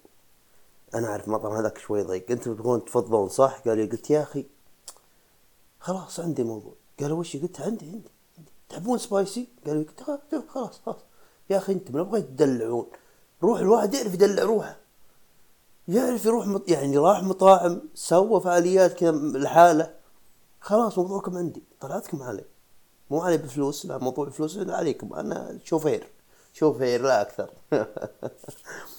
أنا 0.95 1.07
أعرف 1.07 1.27
المطعم 1.27 1.51
هذاك 1.51 1.77
شوي 1.77 2.01
ضيق. 2.01 2.31
أنتم 2.31 2.53
تبغون 2.53 2.85
تفضلون 2.85 3.29
صح؟ 3.29 3.59
قال 3.59 3.77
لي 3.77 3.85
قلت 3.85 4.09
يا 4.09 4.21
أخي 4.23 4.45
خلاص 5.79 6.19
عندي 6.19 6.43
موضوع. 6.43 6.73
قالوا 6.99 7.19
وش؟ 7.19 7.37
قلت 7.37 7.61
عندي 7.61 7.85
عندي. 7.85 8.09
تحبون 8.69 8.97
سبايسي 8.97 9.47
قالوا 9.65 9.83
قلت 9.83 10.03
خلاص 10.49 10.79
خلاص. 10.85 10.99
يا 11.49 11.57
أخي 11.57 11.73
أنتم 11.73 11.97
نبغى 11.97 12.21
تدلعون. 12.21 12.87
روح 13.43 13.59
الواحد 13.59 13.93
يعرف 13.93 14.13
يدلع 14.13 14.43
روحه. 14.43 14.77
يعرف 15.87 16.25
يروح 16.25 16.47
مط... 16.47 16.69
يعني 16.69 16.97
راح 16.97 17.23
مطاعم 17.23 17.81
سوى 17.95 18.41
فعاليات 18.41 18.93
كذا 18.93 19.11
لحاله. 19.11 19.93
خلاص 20.61 20.97
موضوعكم 20.97 21.37
عندي. 21.37 21.63
طلعتكم 21.81 22.23
علي. 22.23 22.45
مو 23.09 23.21
علي 23.21 23.37
بفلوس 23.37 23.85
لا 23.85 23.97
موضوع 23.97 24.27
الفلوس 24.27 24.57
عليكم. 24.57 25.13
أنا 25.13 25.59
شوفير 25.63 26.07
شوفير 26.53 27.01
لا 27.01 27.21
أكثر. 27.21 27.49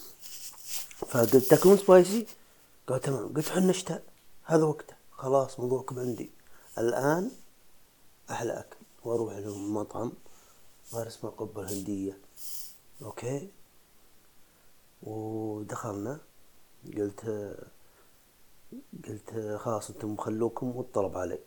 فقلت 0.99 1.37
تاكلون 1.37 1.77
spicy؟ 1.77 2.27
قال 2.87 3.01
تمام 3.01 3.35
قلت 3.35 3.49
حنا 3.49 3.67
بشتاء 3.67 4.03
هذا 4.45 4.65
وقته. 4.65 4.95
خلاص 5.11 5.61
موضوعكم 5.61 5.99
عندي 5.99 6.31
الآن 6.79 7.31
أحلى 8.31 8.53
أكل 8.53 8.77
وأروح 9.05 9.37
لهم 9.37 9.75
مطعم. 9.75 10.13
صار 10.87 11.07
اسمه 11.07 11.31
القبة 11.31 11.63
الهندية. 11.63 12.19
okay. 13.03 13.51
ودخلنا. 15.03 16.21
قلت 16.97 17.55
قلت 19.09 19.59
خلاص 19.61 19.91
أنتم 19.91 20.17
خلوكم 20.17 20.77
والطلب 20.77 21.19
علي. 21.19 21.39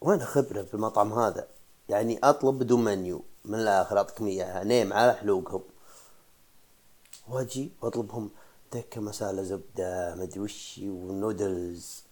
وين 0.00 0.24
خبرة 0.24 0.62
في 0.62 0.74
المطعم 0.74 1.12
هذا؟ 1.12 1.48
يعني 1.88 2.18
أطلب 2.24 2.58
بدون 2.58 2.84
منيو. 2.84 3.22
من 3.44 3.54
الآخر 3.58 3.98
أعطيكم 3.98 4.26
إياها. 4.26 4.64
نيم 4.64 4.92
على 4.92 5.14
حلوقهم. 5.14 5.62
وأجي 7.28 7.72
وأطلبهم. 7.82 8.30
تكة 8.70 9.00
مسالة 9.00 9.42
زبدة 9.42 10.14
مدري 10.14 10.40
وش 10.40 10.80
ونودلز 10.84 12.02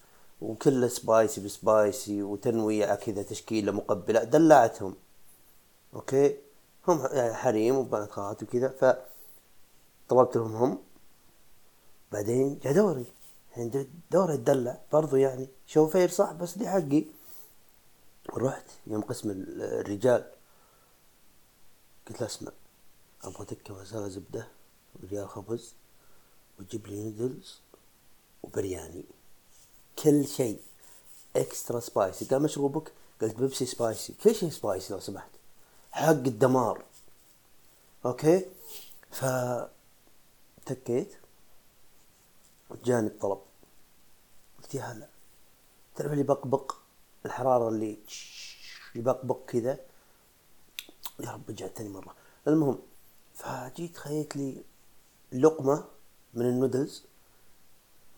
وكله 0.41 0.89
spicy 0.89 1.41
ب 1.41 1.55
spicy 1.55 2.23
وتنويعة 2.23 2.97
كذا 2.97 3.23
تشكيلة 3.23 3.73
مقبلة 3.73 4.25
دلعتهم. 4.25 4.95
okay؟ 5.95 6.37
هم 6.89 7.09
يعني 7.13 7.35
حريم 7.35 7.77
وبنات 7.77 8.43
وكذا 8.43 8.69
ف 8.69 8.85
طلبت 10.09 10.37
لهم 10.37 10.57
هم. 10.57 10.79
بعدين 12.13 12.59
جاء 12.59 12.75
دوري. 12.75 13.07
يعني 13.57 13.89
دوري 14.11 14.35
اتدلع 14.35 14.81
برضو 14.93 15.17
يعني 15.17 15.49
شوفير 15.67 16.09
صح 16.09 16.33
بس 16.33 16.59
دي 16.59 16.69
حقي. 16.69 17.05
رحت 18.37 18.71
يوم 18.87 19.03
قسم 19.03 19.31
الرجال. 19.31 20.33
قلت 22.09 22.21
له 22.21 22.27
اسمع 22.27 22.53
أبغى 23.25 23.45
تكة 23.45 23.75
مسالة 23.75 24.09
زبدة 24.09 24.49
وريال 25.03 25.29
خبز. 25.29 25.75
وتجيب 26.61 26.87
لي 26.87 27.03
نودلز 27.05 27.61
وبرياني. 28.43 29.05
كل 29.99 30.27
شيء 30.27 30.61
extra 31.37 31.81
spicy 31.81 32.25
قال 32.25 32.43
مشروبك 32.43 32.93
قلت 33.21 33.37
بيبسي 33.37 33.67
spicy 33.67 34.13
كل 34.13 34.35
شيء 34.35 34.51
spicy 34.51 34.93
لو 34.93 35.01
سمحت. 35.01 35.31
حق 35.93 36.09
الدمار. 36.09 36.85
okay؟ 38.07 38.47
ف 39.11 39.25
تكيت 40.67 41.17
جاني 42.85 43.07
الطلب. 43.07 43.39
قلت 44.59 44.75
يا 44.75 44.83
هلا. 44.83 45.09
تعرف 45.97 46.13
اللي 46.13 46.23
بقبق؟ 46.23 46.75
الحرارة 47.27 47.69
اللي 47.69 47.99
يبقبق 48.95 49.45
كذا؟ 49.47 49.79
يا 51.21 51.31
رب 51.31 51.51
رجعت 51.51 51.83
مرة. 51.83 52.15
المهم 52.49 52.79
فجيت 53.35 53.97
خذيت 53.97 54.37
لي 54.37 54.63
لقمة. 55.33 55.85
من 56.37 56.47
النودلز. 56.47 57.03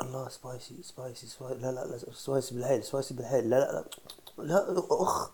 الله 0.00 0.28
spicy 0.28 0.74
spicy 0.82 1.26
spicy. 1.26 1.60
لا 1.60 1.72
لا 1.72 1.84
لا 1.86 1.98
spicy 2.14 2.54
بالحيل 2.54 2.84
spicy 2.84 3.14
بالحيل. 3.14 3.50
لا 3.50 3.56
لا 3.56 3.72
لا. 3.72 3.84
لا 4.44 4.84
أخ 4.90 5.30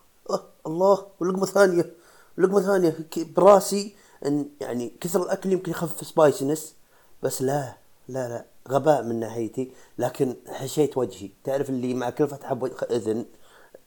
الله. 0.67 1.07
ولقمة 1.21 1.47
ثانية 1.47 1.95
لقمة 2.39 2.61
ثانية. 2.61 2.97
براسي 3.17 3.95
إن 4.27 4.49
يعني 4.61 4.93
كثر 5.01 5.23
الأكل 5.23 5.53
يمكن 5.53 5.71
يخفف 5.71 6.07
spiciness 6.07 6.75
بس 7.23 7.43
لا 7.43 7.77
لا 8.09 8.29
لا. 8.29 8.45
غباء 8.69 9.03
من 9.03 9.21
ناحيتي. 9.21 9.73
لكن 9.99 10.37
حشيت 10.49 10.97
وجهي. 10.97 11.31
تعرف 11.45 11.71
اللي 11.71 11.95
مع 11.95 12.11
كل 12.11 12.29
فتحة 12.29 12.71
إذن 12.91 13.25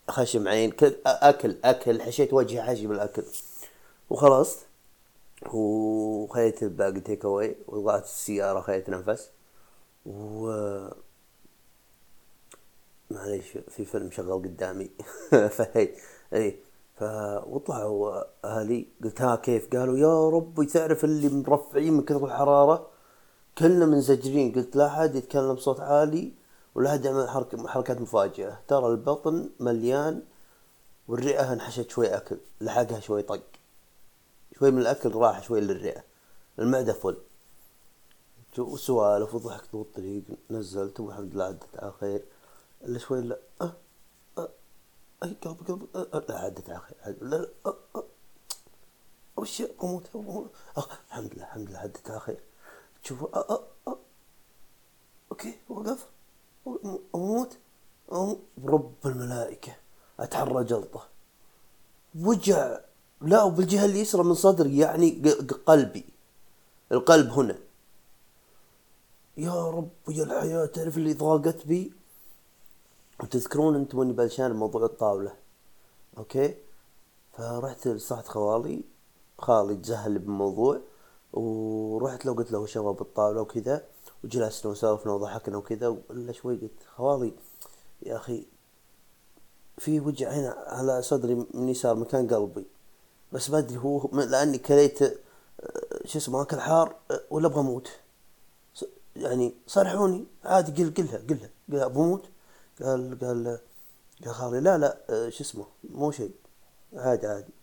خشم 0.10 0.48
عين 0.48 0.74
أكل 1.06 1.56
أكل. 1.64 2.02
حشيت 2.02 2.34
وجهي 2.34 2.62
حشي 2.62 2.88
بالاكل 2.88 3.24
وخلاص. 4.10 4.67
وخليت 5.46 6.64
الباقي 6.64 7.00
تيك 7.00 7.26
اواي 7.26 7.58
وطلعت 7.68 8.04
السيارة 8.04 8.62
خليت 8.62 8.90
نفس. 8.90 9.32
و 10.06 10.50
معليش 13.12 13.58
في 13.70 13.86
فيلم 13.86 14.12
شغال 14.12 14.42
قدامي. 14.42 14.92
فهي 15.58 15.90
اي 16.34 16.60
ف 16.96 17.04
وطلعوا 17.48 18.24
أهلي 18.46 18.88
قلت 19.04 19.22
ها 19.22 19.36
كيف؟ 19.36 19.76
قالوا 19.76 19.98
يا 19.98 20.30
ربي 20.30 20.66
تعرف 20.66 21.04
اللي 21.04 21.30
مرفعين 21.30 21.94
من 21.94 22.04
كثر 22.06 22.26
الحرارة؟ 22.26 22.88
كلنا 23.58 23.86
منزجرين. 23.86 24.52
قلت 24.54 24.76
لا 24.76 24.90
حد 24.90 25.16
يتكلم 25.16 25.54
بصوت 25.54 25.80
عالي 25.80 26.34
ولا 26.76 26.92
حد 26.92 27.06
يعمل 27.06 27.30
حركات 27.68 28.02
مفاجئة. 28.02 28.60
ترى 28.68 28.88
البطن 28.88 29.50
مليان 29.60 30.22
والرئة 31.08 31.54
انحشت 31.54 31.90
شوي 31.90 32.08
أكل 32.18 32.38
لحقها 32.62 33.00
شوي 33.00 33.22
طق. 33.22 33.57
شوي 34.60 34.72
من 34.72 34.82
الأكل 34.82 35.16
راح 35.16 35.44
شوي 35.44 35.62
للرئة. 35.62 36.04
المعدة 36.60 36.94
فل. 36.94 37.18
وسوالف 38.58 39.36
وضحك 39.36 39.66
طول 39.66 39.82
الطريق 39.82 40.24
نزلت 40.52 41.00
والحمد 41.00 41.34
لله 41.34 41.44
عدت 41.44 41.78
على 41.80 41.92
خير. 41.92 42.26
إلا 42.84 43.00
شوي 43.00 43.22
لا 43.22 43.40
أه 43.62 43.74
أه 44.38 44.50
أي 45.24 45.34
قلبي 45.42 45.66
قلبي 45.66 45.88
أه 45.96 46.24
لا 46.30 46.40
عدت 46.40 46.70
على 46.70 46.80
خير. 46.80 47.18
لا 47.22 47.36
لا 47.36 47.50
أه 47.66 48.04
وش 49.38 49.64
أموت 49.84 50.16
الحمد 50.78 51.34
لله 51.34 51.44
الحمد 51.44 51.70
لله 51.70 51.80
عدت 51.80 52.10
على 52.10 52.20
خير. 52.20 52.44
شوف 53.04 53.24
أه 53.36 53.64
أوكي 55.32 55.60
وقف. 55.70 56.10
أموت. 57.16 57.58
رب 58.66 58.94
الملائكة. 59.06 59.76
أتحرى 60.20 60.64
جلطة. 60.64 61.08
وجع. 62.16 62.80
لا 63.22 63.44
وبالجهة 63.44 63.86
اليسرى 63.86 64.24
من 64.24 64.34
صدري 64.34 64.78
يعني 64.78 65.22
قلبي. 65.66 66.06
القلب 66.92 67.30
هنا. 67.32 67.58
يا 69.38 69.70
رب 69.70 69.90
يا 70.10 70.24
الحياة 70.24 70.66
تعرف 70.66 70.98
اللي 70.98 71.14
ضاقت 71.14 71.66
بي؟ 71.68 71.94
وتذكرون 73.24 73.76
أنتم 73.76 74.00
إني 74.02 74.14
بلشان 74.14 74.52
موضوع 74.52 74.86
الطاولة. 74.86 75.34
okay؟ 76.18 76.56
فرحت 77.38 77.88
لصحت 77.88 78.28
خوالي 78.28 78.82
خالي 79.38 79.76
تزهل 79.76 80.20
بالموضوع 80.20 80.80
ورحت 81.34 82.26
له 82.26 82.36
قلت 82.36 82.52
له 82.52 82.66
شباب 82.66 83.02
الطاولة 83.02 83.42
وكذا 83.42 83.86
وجلسنا 84.24 84.72
وسولفنا 84.72 85.14
وضحكنا 85.14 85.58
وكذا 85.58 85.88
ولا 86.10 86.32
شوي 86.32 86.56
قلت 86.56 86.72
خوالي 86.96 87.34
يا 88.06 88.16
أخي 88.16 88.46
في 89.78 90.00
وجع 90.00 90.32
هنا 90.32 90.50
على 90.68 91.02
صدري 91.02 91.36
من 91.54 91.70
يسار 91.70 91.96
مكان 91.96 92.28
قلبي. 92.28 92.66
بس 93.32 93.50
ما 93.50 93.58
أدري 93.58 93.78
هو 93.78 94.10
لأني 94.14 94.58
كليت 94.58 95.02
آه، 95.02 95.12
شو 96.06 96.18
اسمه 96.18 96.42
اكل 96.42 96.60
حار 96.60 96.96
آه، 97.12 97.22
ولا 97.30 97.48
أبغى 97.48 97.60
أموت 97.60 97.90
يعني 99.16 99.54
صرحوني 99.68 100.26
عادي 100.44 100.84
قل 100.84 100.94
قلها 100.94 101.18
قلها. 101.30 101.50
قال 101.72 101.90
بموت 101.90 102.26
قال 102.82 103.18
قال 103.22 103.60
قال 104.26 104.34
خالي 104.34 104.60
لا 104.60 104.78
لا 104.78 104.98
آه، 105.10 105.30
شو 105.30 105.44
اسمه 105.44 105.66
مو 105.84 106.12
شيء. 106.12 106.32
عادي 106.94 107.28
عادي. 107.28 107.54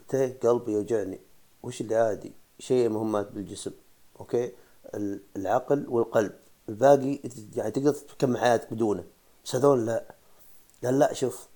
قلت 0.00 0.14
إيه، 0.14 0.40
قلبي 0.40 0.72
يوجعني. 0.72 1.20
وش 1.62 1.80
اللي 1.80 1.96
عادي؟ 1.96 2.32
شيء 2.58 2.88
مهمات 2.88 3.32
بالجسم 3.32 3.72
okay؟ 4.20 4.52
العقل 5.36 5.86
والقلب. 5.88 6.32
الباقي 6.68 7.18
يعني 7.56 7.70
تقدر 7.70 7.92
تكمل 7.92 8.38
حياتك 8.38 8.72
بدونه. 8.72 9.04
بس 9.44 9.56
هذول 9.56 9.86
لا. 9.86 10.14
قال 10.84 10.98
لا 10.98 11.12
شوف 11.12 11.48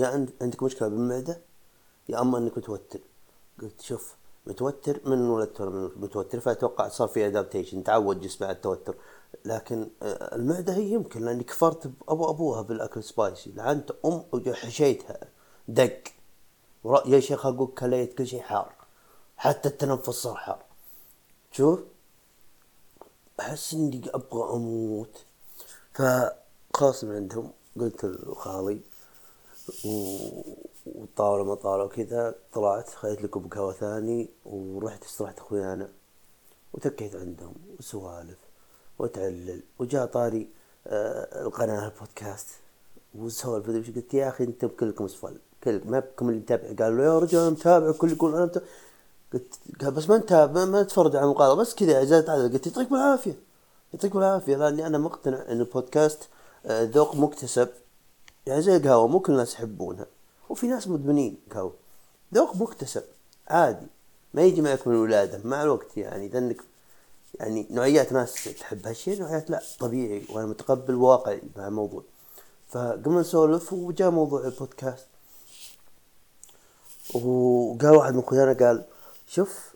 يا 0.00 0.28
عندك 0.40 0.62
مشكلة 0.62 0.88
بالمعدة 0.88 1.40
يا 2.08 2.20
أما 2.20 2.38
إنك 2.38 2.58
متوتر. 2.58 3.00
قلت 3.62 3.80
شوف 3.80 4.14
متوتر 4.46 5.00
من 5.04 5.30
ولدت 5.30 5.62
متوتر 5.96 6.40
فأتوقع 6.40 6.88
صار 6.88 7.08
في 7.08 7.26
adaptation 7.26 7.84
تعود 7.84 8.20
جسمي 8.20 8.46
على 8.46 8.56
التوتر. 8.56 8.94
لكن 9.44 9.88
آه، 10.02 10.36
المعدة 10.36 10.74
هي 10.74 10.92
يمكن 10.92 11.24
لأني 11.24 11.44
كفرت 11.44 11.90
ابو 12.08 12.30
أبوها 12.30 12.62
بالأكل 12.62 13.02
spicy 13.02 13.52
لعنت 13.52 13.90
أم 14.04 14.22
حشيتها 14.52 15.18
دق. 15.68 16.02
يا 17.06 17.20
شيخ 17.20 17.46
أقول 17.46 17.68
كليت 17.78 18.18
كل 18.18 18.26
شيء 18.26 18.40
حار. 18.40 18.72
حتى 19.36 19.68
التنفس 19.68 20.10
صار 20.10 20.34
حار. 20.34 20.62
شوف. 21.52 21.80
أحس 23.40 23.74
إني 23.74 24.02
أبغى 24.14 24.52
أموت. 24.56 25.24
فخلاص 25.94 27.04
من 27.04 27.16
عندهم 27.16 27.52
قلت 27.80 28.04
لخالي 28.04 28.80
والطاولة 29.84 31.44
ما 31.44 31.54
طاولة 31.54 31.84
وكذا 31.84 32.34
طلعت 32.52 32.88
خذيت 32.90 33.22
لي 33.22 33.28
كوب 33.28 33.52
قهوة 33.52 33.72
ثاني 33.72 34.28
ورحت 34.44 35.04
استرحت 35.04 35.38
أخوي 35.38 35.72
أنا 35.72 35.88
وتكيت 36.72 37.16
عندهم 37.16 37.54
وسوالف 37.78 38.38
وتعلل 38.98 39.62
وجاء 39.78 40.06
طاري 40.06 40.48
آه 40.86 41.42
القناة 41.46 41.86
البودكاست 41.88 42.48
وسوالف 43.14 43.68
وش 43.68 43.90
قلت 43.90 44.14
يا 44.14 44.28
أخي 44.28 44.44
أنتم 44.44 44.68
كلكم 44.68 45.04
أسفل 45.04 45.36
كل 45.64 45.80
ما 45.84 45.98
بكم 46.00 46.28
اللي 46.28 46.40
متابع 46.40 46.84
قالوا 46.84 47.04
يا 47.04 47.18
رجال 47.18 47.40
أنا 47.40 47.50
متابع 47.50 47.92
كل 47.92 48.12
يقول 48.12 48.34
أنا 48.34 48.44
متابع 48.44 48.66
قلت 49.32 49.84
بس 49.84 50.08
ما 50.08 50.16
انت 50.16 50.32
ما, 50.32 50.64
ما 50.64 50.82
تفرج 50.82 51.16
على 51.16 51.24
المقابله 51.24 51.54
بس 51.60 51.74
كذا 51.74 52.04
زادت 52.04 52.30
عدد 52.30 52.52
قلت 52.52 52.66
يعطيك 52.66 52.90
بالعافيه 52.90 53.38
يعطيك 53.94 54.14
بالعافيه 54.14 54.56
لأني 54.56 54.86
أنا 54.86 54.98
مقتنع 54.98 55.42
إن 55.48 55.60
البودكاست 55.60 56.28
آه، 56.66 56.84
ذوق 56.84 57.16
مكتسب 57.16 57.68
يعني 58.50 58.62
زي 58.62 58.76
القهوة 58.76 59.06
مو 59.06 59.20
كل 59.20 59.32
الناس 59.32 59.54
يحبونها. 59.54 60.06
وفي 60.48 60.66
ناس 60.66 60.88
مدمنين 60.88 61.36
قهوه 61.50 61.74
ذوق 62.34 62.56
مكتسب 62.56 63.04
عادي. 63.48 63.86
ما 64.34 64.42
يجي 64.42 64.62
معك 64.62 64.86
من 64.86 64.94
الولاده 64.94 65.40
مع 65.44 65.62
الوقت 65.62 65.96
يعني 65.96 66.28
لأنك 66.28 66.56
يعني 67.34 67.66
نوعيات 67.70 68.12
ناس 68.12 68.44
تحب 68.44 68.86
هالشيء 68.86 69.20
نوعيات 69.20 69.50
لا 69.50 69.62
طبيعي. 69.78 70.24
وأنا 70.30 70.46
متقبل 70.46 70.94
واقعي 70.94 71.42
مع 71.56 71.68
الموضوع 71.68 72.02
فقمنا 72.68 73.20
نسولف 73.20 73.72
وجاء 73.72 74.10
موضوع 74.10 74.44
البودكاست. 74.44 75.06
وقال 77.14 77.96
واحد 77.96 78.14
من 78.14 78.20
أخويانا 78.20 78.66
قال 78.66 78.84
شوف 79.26 79.74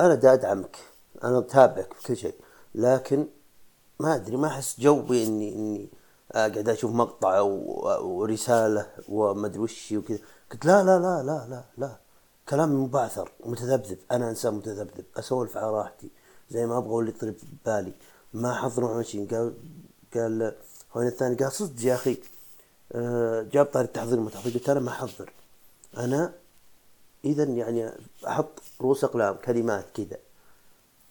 أنا 0.00 0.14
دا 0.14 0.32
ادعمك 0.32 0.76
أنا 1.24 1.40
بتابعك 1.40 1.88
بكل 2.02 2.16
شيء 2.16 2.34
لكن 2.74 3.26
ما 4.00 4.14
أدري 4.14 4.36
ما 4.36 4.48
أحس 4.48 4.80
جوي 4.80 5.24
إني 5.24 5.54
إني 5.54 5.88
اقعد 6.32 6.68
أشوف 6.68 6.92
مقطع 6.92 7.40
ورسالة 7.40 8.86
وما 9.08 9.46
ادري 9.46 9.58
وش 9.58 9.92
وكذا. 9.92 10.18
قلت 10.52 10.66
لا 10.66 10.84
لا 10.84 10.98
لا 10.98 11.22
لا 11.22 11.46
لا 11.48 11.64
لا. 11.78 11.96
كلامي 12.48 12.76
مبعثر 12.76 13.32
متذبذب 13.46 13.98
أنا 14.10 14.30
إنسان 14.30 14.54
متذبذب. 14.54 15.04
أسولف 15.16 15.56
على 15.56 15.70
راحتي. 15.70 16.10
زي 16.50 16.66
ما 16.66 16.78
أبغى 16.78 16.90
واللي 16.90 17.10
يطرب 17.10 17.34
بالي. 17.66 17.92
ما 18.34 18.52
احضر 18.52 18.82
مع 18.82 19.02
قال 19.30 19.54
قال 20.14 20.56
خوينا 20.90 21.08
الثاني؟ 21.08 21.36
قال 21.36 21.52
صدق 21.52 21.84
يا 21.84 21.94
أخي. 21.94 22.18
آه، 22.92 23.42
جاب 23.42 23.66
طاري 23.66 23.84
التحضير 23.84 24.18
المتحضر 24.18 24.50
قلت 24.50 24.68
أنا 24.68 24.80
ما 24.80 24.90
احضر 24.90 25.32
أنا 25.96 26.32
اذا 27.24 27.44
يعني 27.44 27.90
أحط 28.26 28.62
رؤوس 28.80 29.04
أقلام 29.04 29.36
كلمات 29.44 29.86
كذا. 29.94 30.16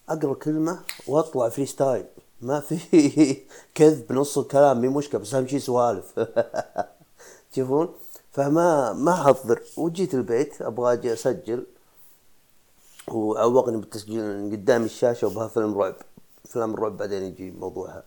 أقرأ 0.08 0.34
كلمة 0.34 0.80
وأطلع 1.06 1.48
freestyle 1.48 2.06
ما 2.42 2.60
في 2.60 3.36
كذب 3.74 4.06
بنص 4.08 4.38
الكلام 4.38 4.80
مي 4.80 4.88
مشكلة 4.88 5.20
بس 5.20 5.34
أهم 5.34 5.46
شيء 5.46 5.58
سوالف. 5.58 6.20
تشوفون 7.52 7.94
فما 8.32 8.92
ما 8.92 9.12
احضر 9.12 9.62
وجيت 9.76 10.14
البيت 10.14 10.62
أبغى 10.62 10.92
أجي 10.92 11.12
أسجل. 11.12 11.66
وعوقني 13.08 13.76
بالتسجيل 13.76 14.50
قدام 14.52 14.84
الشاشة 14.84 15.26
وبها 15.26 15.48
فيلم 15.48 15.78
رعب. 15.78 15.94
فيلم 16.44 16.74
الرعب 16.74 16.96
بعدين 16.96 17.22
يجي 17.22 17.50
موضوعها. 17.50 18.02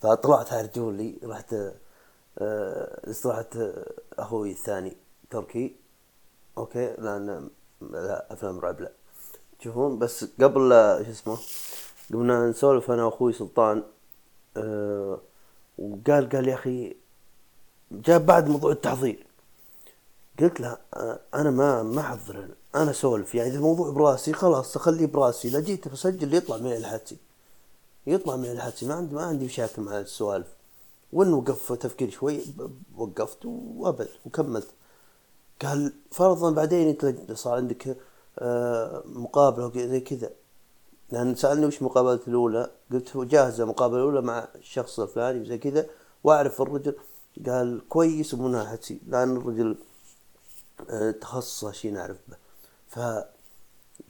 فطلعت 0.00 0.52
على 0.52 0.62
رجولي 0.68 1.14
رحت 1.24 1.54
آه، 2.38 3.10
استراحة 3.10 3.46
أخوي 4.18 4.50
الثاني 4.50 4.96
تركي. 5.30 5.76
أوكي؟ 6.58 6.94
لأن 6.98 7.50
لا 7.80 8.32
افلام 8.32 8.58
رعب 8.60 8.80
لا. 8.80 8.92
تشوفون 9.60 9.98
بس 9.98 10.24
قبل 10.40 10.70
شو 11.04 11.10
اسمه؟ 11.10 11.38
قمنا 12.12 12.48
نسولف 12.48 12.90
أنا 12.90 13.04
وأخوي 13.04 13.32
سلطان 13.32 13.82
أه 14.56 15.20
وقال 15.78 16.28
قال 16.28 16.48
يا 16.48 16.54
أخي 16.54 16.96
جاء 17.92 18.18
بعد 18.18 18.48
موضوع 18.48 18.72
التحضير. 18.72 19.26
قلت 20.40 20.60
له 20.60 20.78
أه 20.94 21.20
أنا 21.34 21.50
ما 21.50 21.82
ما 21.82 22.00
أحضر 22.00 22.48
أنا 22.74 22.90
أسولف. 22.90 23.34
يعني 23.34 23.50
إذا 23.50 23.56
الموضوع 23.56 23.90
براسي 23.90 24.32
خلاص 24.32 24.76
أخليه 24.76 25.06
براسي. 25.06 25.50
لا 25.50 25.60
جيت 25.60 25.88
بسجل 25.88 26.34
يطلع 26.34 26.56
معي 26.56 26.76
الحدسي 26.76 27.16
يطلع 28.06 28.36
معي 28.36 28.52
الحدسي 28.52 28.86
ما 28.86 28.94
عندي 28.94 29.14
ما 29.14 29.22
عندي 29.22 29.44
مشاكل 29.44 29.82
مع 29.82 30.00
السوالف. 30.00 30.48
وين 31.12 31.32
وقف 31.32 31.72
تفكير 31.72 32.10
شوي 32.10 32.40
وقفت 32.96 33.38
وابد 33.76 34.08
وكملت. 34.26 34.68
قال 35.62 35.92
فرضا 36.10 36.50
بعدين 36.50 36.88
أنت 36.88 37.32
صار 37.32 37.56
عندك 37.56 37.96
آه، 38.38 39.02
مقابلة 39.06 39.86
زي 39.86 40.00
كذا. 40.00 40.30
لأن 41.10 41.34
سألني 41.34 41.66
وش 41.66 41.82
مقابلتي 41.82 42.28
الأولى 42.28 42.70
قلت 42.92 43.16
جاهزة 43.16 43.64
مقابلة 43.64 43.98
الأولى 43.98 44.20
مع 44.20 44.48
الشخص 44.54 45.00
الفلاني 45.00 45.40
وزي 45.40 45.58
كذا 45.58 45.86
وأعرف 46.24 46.62
الرجل 46.62 46.94
قال 47.46 47.88
كويس 47.88 48.34
ومناحتي 48.34 49.00
لأن 49.06 49.36
الرجل 49.36 49.76
آه، 50.90 51.10
تخصص 51.10 51.70
شيء 51.70 51.92
نعرف 51.92 52.16
به 52.28 52.36
ف 52.88 52.98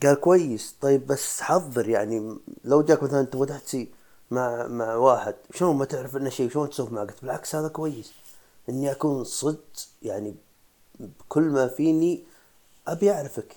قال 0.02 0.20
كويس 0.20 0.74
طيب 0.80 1.06
بس 1.06 1.40
حضر 1.40 1.88
يعني 1.88 2.36
لو 2.64 2.82
جاك 2.82 3.02
مثلا 3.02 3.20
أنت 3.20 3.36
فتحت 3.36 3.76
مع 4.30 4.66
مع 4.66 4.94
واحد 4.94 5.34
شلون 5.54 5.76
ما 5.76 5.84
تعرف 5.84 6.16
إنه 6.16 6.30
شيء 6.30 6.50
شلون 6.50 6.70
تسولف 6.70 6.92
معه؟ 6.92 7.04
قلت 7.04 7.20
بالعكس 7.22 7.54
هذا 7.54 7.68
كويس 7.68 8.12
إني 8.68 8.90
أكون 8.90 9.24
صدق 9.24 9.64
يعني 10.02 10.34
بكل 11.00 11.42
ما 11.42 11.68
فيني 11.68 12.24
أبي 12.86 13.12
أعرفك 13.12 13.56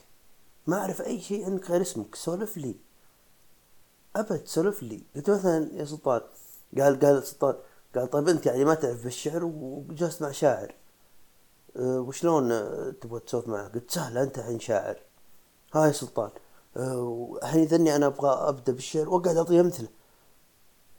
ما 0.67 0.77
أعرف 0.77 1.01
أي 1.01 1.21
شيء 1.21 1.45
عنك 1.45 1.71
غير 1.71 1.81
اسمك 1.81 2.15
سولف 2.15 2.57
لي. 2.57 2.75
أبد 4.19 4.41
سولف 4.45 4.83
لي. 4.83 5.03
قلت 5.15 5.29
مثلا 5.29 5.69
يا 5.73 5.85
سلطان 5.85 6.21
قال 6.77 6.99
قال 6.99 7.23
سلطان 7.23 7.55
قال 7.95 8.09
طيب 8.09 8.29
أنت 8.29 8.45
يعني 8.45 8.65
ما 8.65 8.73
تعرف 8.73 9.03
بالشعر 9.03 9.45
وجلست 9.45 10.21
مع 10.21 10.31
شاعر. 10.31 10.75
أه 11.75 11.99
وشلون 11.99 12.49
تبغى 12.99 13.19
تسولف 13.19 13.47
معه؟ 13.47 13.67
قلت 13.67 13.91
سهل 13.91 14.17
أنت 14.17 14.37
الحين 14.37 14.59
شاعر. 14.59 14.97
ها 15.73 15.87
يا 15.87 15.91
سلطان. 15.91 16.29
أه 16.77 17.37
الحين 17.43 17.63
ذني 17.63 17.95
أنا 17.95 18.05
أبغى 18.05 18.29
أبدأ 18.29 18.73
بالشعر 18.73 19.09
وأقعد 19.09 19.37
أعطيه 19.37 19.61
أمثلة. 19.61 19.87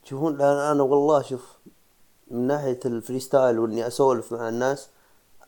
تشوفون 0.05 0.41
أنا 0.41 0.83
والله 0.83 1.23
شوف 1.23 1.59
من 2.31 2.47
ناحية 2.47 2.81
ال 2.85 2.92
freestyle 2.92 3.59
وإني 3.59 3.87
أسولف 3.87 4.33
مع 4.33 4.49
الناس 4.49 4.89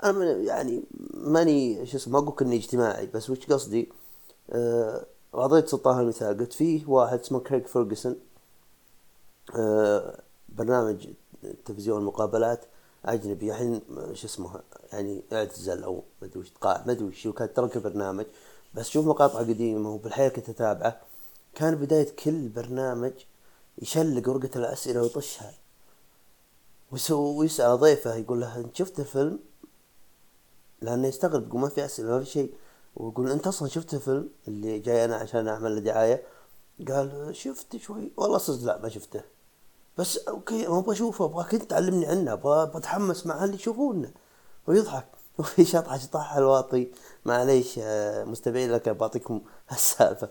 أنا 0.05 0.25
يعني 0.33 0.83
ماني 1.15 1.87
شو 1.87 1.97
اسمه 1.97 2.21
ما 2.21 2.29
أقول 2.29 2.47
اني 2.47 2.57
اجتماعي 2.57 3.07
بس 3.07 3.31
وش 3.31 3.47
قصدي؟ 3.47 3.93
آه 4.51 5.07
اعطيت 5.35 5.69
سلطان 5.69 6.01
المثال 6.01 6.39
قلت 6.39 6.53
فيه 6.53 6.87
واحد 6.87 7.19
اسمه 7.19 7.41
Craig 7.41 7.67
Ferguson 7.67 8.17
آه 9.57 10.23
برنامج 10.49 11.09
تلفزيون 11.65 12.05
مقابلات 12.05 12.65
أجنبي 13.05 13.51
الحين 13.51 13.81
شو 14.13 14.27
اسمه 14.27 14.61
يعني 14.93 15.23
اعتزل 15.33 15.85
أو 15.85 16.03
ما 16.23 16.29
أدري 16.29 16.41
وش 16.41 16.53
ما 16.63 16.93
أدري 16.93 17.05
وش 17.05 17.29
كان 17.29 17.55
ترك 17.55 17.77
البرنامج 17.77 18.25
بس 18.75 18.89
شوف 18.89 19.07
مقاطع 19.07 19.39
قديمة 19.39 19.91
وبالحياه 19.91 20.29
كنت 20.29 20.49
أتابعه 20.49 21.01
كان 21.55 21.75
بداية 21.75 22.17
كل 22.17 22.49
برنامج 22.49 23.13
يشلق 23.79 24.29
ورقة 24.29 24.51
الأسئلة 24.57 25.03
ويطشها 25.03 25.53
ويسأل 27.11 27.79
ضيفه 27.79 28.15
يقول 28.15 28.41
له 28.41 28.57
أنت 28.57 28.77
شفت 28.77 29.01
الفيلم؟ 29.01 29.39
لأنه 30.83 31.09
يستغرب 31.09 31.49
يقول 31.49 31.61
ما 31.61 31.69
في 31.69 31.85
أسئلة 31.85 32.09
ما 32.09 32.21
في 32.21 32.27
شيء. 32.31 32.55
ويقول 32.97 33.31
أنت 33.31 33.47
أصلا 33.47 33.69
شفت 33.69 33.95
الفيلم 33.95 34.29
اللي 34.49 34.79
جاي 34.79 35.05
أنا 35.05 35.17
عشان 35.17 35.49
أعمل 35.49 35.75
له 35.75 35.81
دعاية؟ 35.81 36.23
قال 36.89 37.37
شفت 37.37 37.77
شوي. 37.77 38.13
والله 38.17 38.39
صدق 38.39 38.65
لا 38.67 38.79
ما 38.83 38.89
شفته. 38.89 39.23
بس 39.99 40.19
أوكي 40.19 40.67
ما 40.67 40.79
أبغى 40.79 40.93
أشوفه 40.93 41.25
أبغاك 41.25 41.55
أنت 41.55 41.63
تعلمني 41.63 42.07
عنه 42.07 42.33
أبغى 42.33 42.67
بتحمس 42.67 43.27
مع 43.27 43.45
اللي 43.45 43.55
يشوفونه. 43.55 44.13
ويضحك. 44.67 45.07
وفي 45.39 45.65
شطحة 45.65 45.99
شطحها 45.99 46.39
الواطي. 46.39 46.91
معليش 47.25 47.79
آه، 47.83 48.25
مستمعين 48.25 48.73
لك 48.73 48.89
بعطيكم 48.89 49.41
السالفة. 49.73 50.29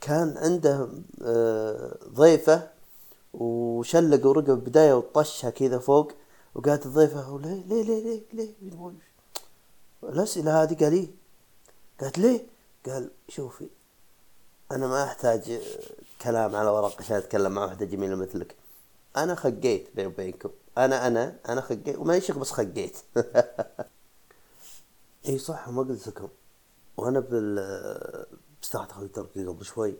كان 0.00 0.38
عنده 0.38 0.88
آه، 1.22 1.98
ضيفة 2.08 2.68
وشلق 3.34 4.26
ورقب 4.26 4.64
بداية 4.64 4.94
وطشها 4.94 5.50
كذا 5.50 5.78
فوق. 5.78 6.12
وقالت 6.54 6.86
الضيفة 6.86 7.38
ليه 7.38 7.64
ليه 7.64 7.82
ليه 7.82 8.22
ليه 8.32 8.54
ليه؟ 8.62 9.10
الأسئلة 10.04 10.62
هذه 10.62 10.84
قال 10.84 11.19
قالت 12.00 12.18
ليه 12.18 12.46
قال 12.86 13.10
شوفي 13.28 13.68
أنا 14.72 14.86
ما 14.86 15.04
أحتاج 15.04 15.60
كلام 16.22 16.56
على 16.56 16.70
ورق 16.70 16.98
عشان 16.98 17.16
أتكلم 17.16 17.52
مع 17.52 17.64
واحدة 17.64 17.86
جميلة 17.86 18.16
مثلك. 18.16 18.56
أنا 19.16 19.34
خقيت 19.34 19.88
بيني 19.96 20.08
وبينكم. 20.08 20.50
أنا 20.78 21.06
أنا 21.06 21.36
أنا 21.48 21.60
خقيت 21.60 21.98
وما 21.98 22.16
يشق 22.16 22.38
بس 22.38 22.50
خقيت. 22.50 22.96
إي 25.28 25.38
صح 25.38 25.68
ما 25.68 25.82
قلت 25.82 26.08
لكم 26.08 26.28
وأنا 26.96 27.20
بال 27.20 28.26
بستاحة 28.62 28.88
خلي 28.88 29.08
تركي 29.08 29.46
قبل 29.46 29.64
شوي. 29.64 29.94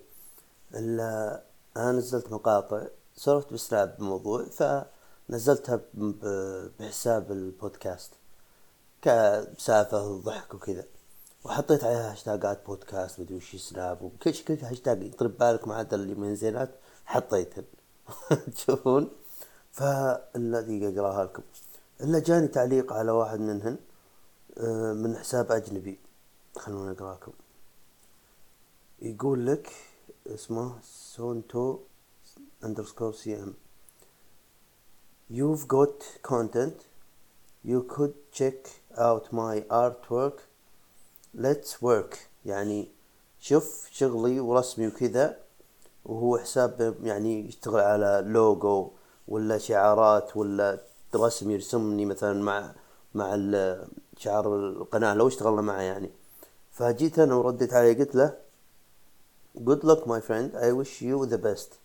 الا 0.74 1.42
أنا 1.76 1.92
نزلت 1.92 2.32
مقاطع 2.32 2.86
سولفت 3.16 3.52
بسناب 3.52 3.96
بموضوع 3.98 4.44
فنزلتها 4.44 5.80
بحساب 6.80 7.32
البودكاست. 7.32 8.10
كسالفة 9.02 10.08
وضحك 10.08 10.54
وكذا. 10.54 10.84
وحطيت 11.44 11.84
عليها 11.84 12.12
هاشتاجات 12.12 12.66
بودكاست 12.66 13.20
مدري 13.20 13.36
وش 13.36 13.56
سناب 13.56 14.02
وكل 14.02 14.34
شيء 14.34 14.46
كل 14.46 14.64
هاشتاج 14.64 15.02
يطرب 15.02 15.38
بالكم 15.38 15.72
عاد 15.72 15.94
اللي 15.94 16.14
من 16.14 16.34
زينات 16.34 16.70
حطيتهن. 17.06 17.64
تشوفون 18.54 19.10
فالذي 19.72 20.88
اقراها 20.88 21.24
لكم. 21.24 21.42
إلا 22.00 22.18
جاني 22.18 22.48
تعليق 22.48 22.92
على 22.92 23.10
واحد 23.10 23.40
منهن 23.40 23.76
آه، 24.58 24.92
من 24.92 25.16
حساب 25.16 25.52
أجنبي. 25.52 25.98
خلونا 26.56 26.90
نقراكم 26.90 27.32
يقول 29.02 29.46
لك 29.46 29.72
اسمه 30.26 30.74
سونتو 30.82 31.78
underscore 32.64 33.14
cm 33.24 33.50
you've 35.30 35.68
got 35.68 36.18
content. 36.22 36.86
You 37.62 37.84
could 37.88 38.14
check 38.32 38.68
out 38.98 39.32
my 39.32 39.60
artwork. 39.70 40.40
Let's 41.34 41.82
work 41.82 42.16
يعني 42.46 42.88
شوف 43.40 43.88
شغلي 43.90 44.40
ورسمي 44.40 44.86
وكذا 44.86 45.36
وهو 46.04 46.38
حساب 46.38 46.96
يعني 47.02 47.48
يشتغل 47.48 47.80
على 47.80 48.24
لوجو 48.26 48.90
ولا 49.28 49.58
شعارات 49.58 50.36
ولا 50.36 50.78
رسم 51.14 51.50
يرسمني 51.50 52.06
مثلا 52.06 52.42
مع 52.42 52.72
مع 53.14 53.36
شعار 54.18 54.56
القناة 54.56 55.14
لو 55.14 55.28
اشتغلنا 55.28 55.62
معه 55.62 55.80
يعني 55.80 56.10
فجيت 56.72 57.18
أنا 57.18 57.34
ورديت 57.34 57.74
عليه 57.74 57.98
قلت 57.98 58.14
له 58.14 58.36
good 59.64 59.84
luck 59.84 60.06
my 60.06 60.20
friend 60.20 60.54
I 60.56 60.72
wish 60.72 61.02
you 61.02 61.26
the 61.26 61.38
best 61.38 61.78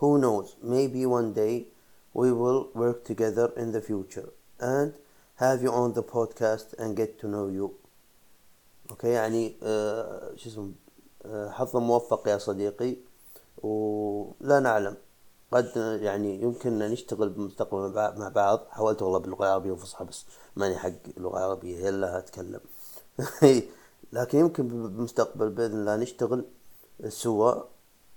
who 0.00 0.18
knows 0.18 0.56
maybe 0.62 1.06
one 1.06 1.32
day 1.32 1.66
we 2.14 2.32
will 2.32 2.68
work 2.74 3.04
together 3.04 3.52
in 3.56 3.72
the 3.72 3.80
future 3.80 4.30
and 4.60 4.92
have 5.36 5.62
you 5.62 5.72
on 5.72 5.92
the 5.92 6.02
podcast 6.02 6.74
and 6.78 6.96
get 6.96 7.18
to 7.20 7.26
know 7.28 7.46
you 7.48 7.74
أوكي 8.90 9.08
يعني 9.08 9.56
آه 9.62 10.32
شو 10.36 10.48
اسمه 10.48 10.72
آه 11.26 11.50
حظ 11.50 11.76
موفق 11.76 12.28
يا 12.28 12.38
صديقي 12.38 12.96
ولا 13.62 14.60
نعلم. 14.60 14.96
قد 15.52 15.72
يعني 16.02 16.42
يمكن 16.42 16.78
نشتغل 16.78 17.28
بالمستقبل 17.28 17.92
مع 18.18 18.28
بعض. 18.28 18.66
حاولت 18.70 19.02
والله 19.02 19.18
باللغة 19.18 19.44
العربية 19.44 19.72
الفصحى 19.72 20.04
بس 20.04 20.26
ماني 20.56 20.76
حق 20.76 20.90
اللغة 21.16 21.38
العربية 21.38 21.88
إلا 21.88 22.18
أتكلم. 22.18 22.60
لكن 24.12 24.38
يمكن 24.38 24.68
بالمستقبل 24.68 25.50
بإذن 25.50 25.80
الله 25.80 25.96
نشتغل 25.96 26.44
سوا 27.08 27.54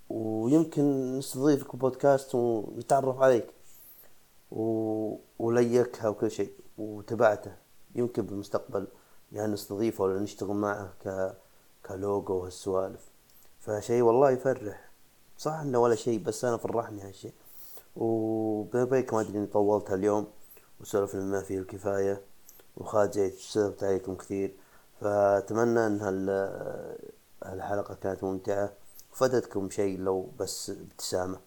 ويمكن 0.10 1.18
نستضيفك 1.18 1.76
بودكاست 1.76 2.36
ونتعرف 2.36 3.22
عليك 3.22 3.48
و... 4.52 5.16
وليكها 5.40 6.10
وكل 6.10 6.32
شيء 6.32 6.52
وتبعته 6.78 7.52
يمكن 7.96 8.22
بالمستقبل 8.22 8.88
يعني 9.32 9.54
نستضيفه 9.54 10.04
ولا 10.04 10.20
نشتغل 10.20 10.56
معه 10.56 10.94
ك... 11.06 11.36
كلوجو 11.86 12.34
وهالسوالف. 12.34 13.10
فشيء 13.60 14.02
والله 14.02 14.32
يفرح. 14.32 14.92
صح 15.38 15.54
إنه 15.54 15.80
ولا 15.80 15.96
شيء 15.96 16.24
بس 16.24 16.46
أنا 16.46 16.58
فرحني 16.58 17.02
هالشيء 17.02 17.34
وبينك 17.96 19.14
ما 19.14 19.22
أدري 19.22 19.38
إني 19.38 19.48
طولت 19.48 19.92
اليوم 19.92 20.28
وسولفنا 20.82 21.22
ما 21.22 21.42
فيه 21.42 21.60
الكفاية. 21.60 22.22
وخاجيت 22.78 23.36
سولفت 23.36 23.84
عليكم 23.84 24.16
كثير. 24.16 24.56
فأتمنى 25.02 25.88
أن 25.88 26.30
هالحلقة 27.44 27.94
كانت 27.94 28.24
ممتعة. 28.24 28.74
وفادتكم 29.14 29.70
شيء 29.70 30.00
لو 30.00 30.30
بس 30.40 30.70
ابتسامة. 30.70 31.40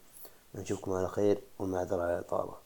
نشوفكم 0.54 0.92
على 0.92 1.08
خير 1.08 1.42
والمعذرة 1.58 2.02
على 2.02 2.18
الإطالة 2.18 2.63